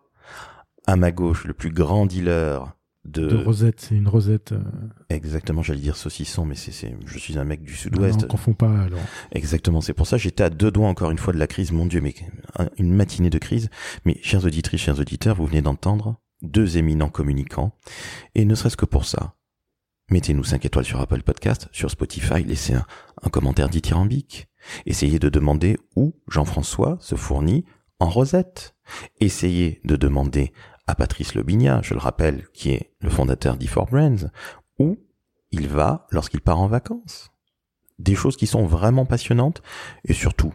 [0.88, 2.76] À ma gauche, le plus grand dealer
[3.06, 3.28] de...
[3.28, 4.52] De rosette, c'est une rosette.
[4.52, 4.60] euh,
[5.10, 8.24] Exactement, j'allais dire saucisson, mais c'est, c'est, je suis un mec du non, sud-ouest.
[8.24, 8.82] on confond pas.
[8.82, 9.00] Alors.
[9.32, 11.86] Exactement, c'est pour ça j'étais à deux doigts encore une fois de la crise, mon
[11.86, 12.14] Dieu, mais
[12.58, 13.70] un- une matinée de crise.
[14.06, 17.74] Mais chers auditrices, chers auditeurs, vous venez d'entendre deux éminents communicants,
[18.36, 19.36] et ne serait-ce que pour ça,
[20.12, 22.86] mettez-nous 5 étoiles sur Apple Podcast, sur Spotify, laissez un,
[23.24, 24.48] un commentaire dithyrambique,
[24.86, 27.66] essayez de demander où Jean-François se fournit
[28.00, 28.76] en rosette,
[29.20, 30.54] essayez de demander
[30.88, 34.30] à Patrice Lobignat, je le rappelle, qui est le fondateur d'E4 Brands,
[34.80, 34.98] où
[35.52, 37.32] il va lorsqu'il part en vacances
[38.00, 39.62] des choses qui sont vraiment passionnantes
[40.06, 40.54] et surtout,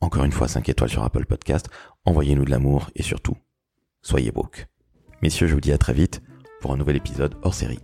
[0.00, 1.68] encore une fois 5 étoiles sur Apple Podcast,
[2.06, 3.36] envoyez-nous de l'amour et surtout,
[4.00, 4.68] soyez woke.
[5.22, 6.22] Messieurs, je vous dis à très vite
[6.60, 7.80] pour un nouvel épisode hors série.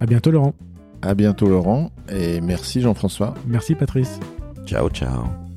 [0.00, 0.54] À bientôt, Laurent.
[1.00, 3.34] À bientôt, Laurent, et merci Jean-François.
[3.46, 4.18] Merci, Patrice.
[4.66, 5.47] Ciao, ciao.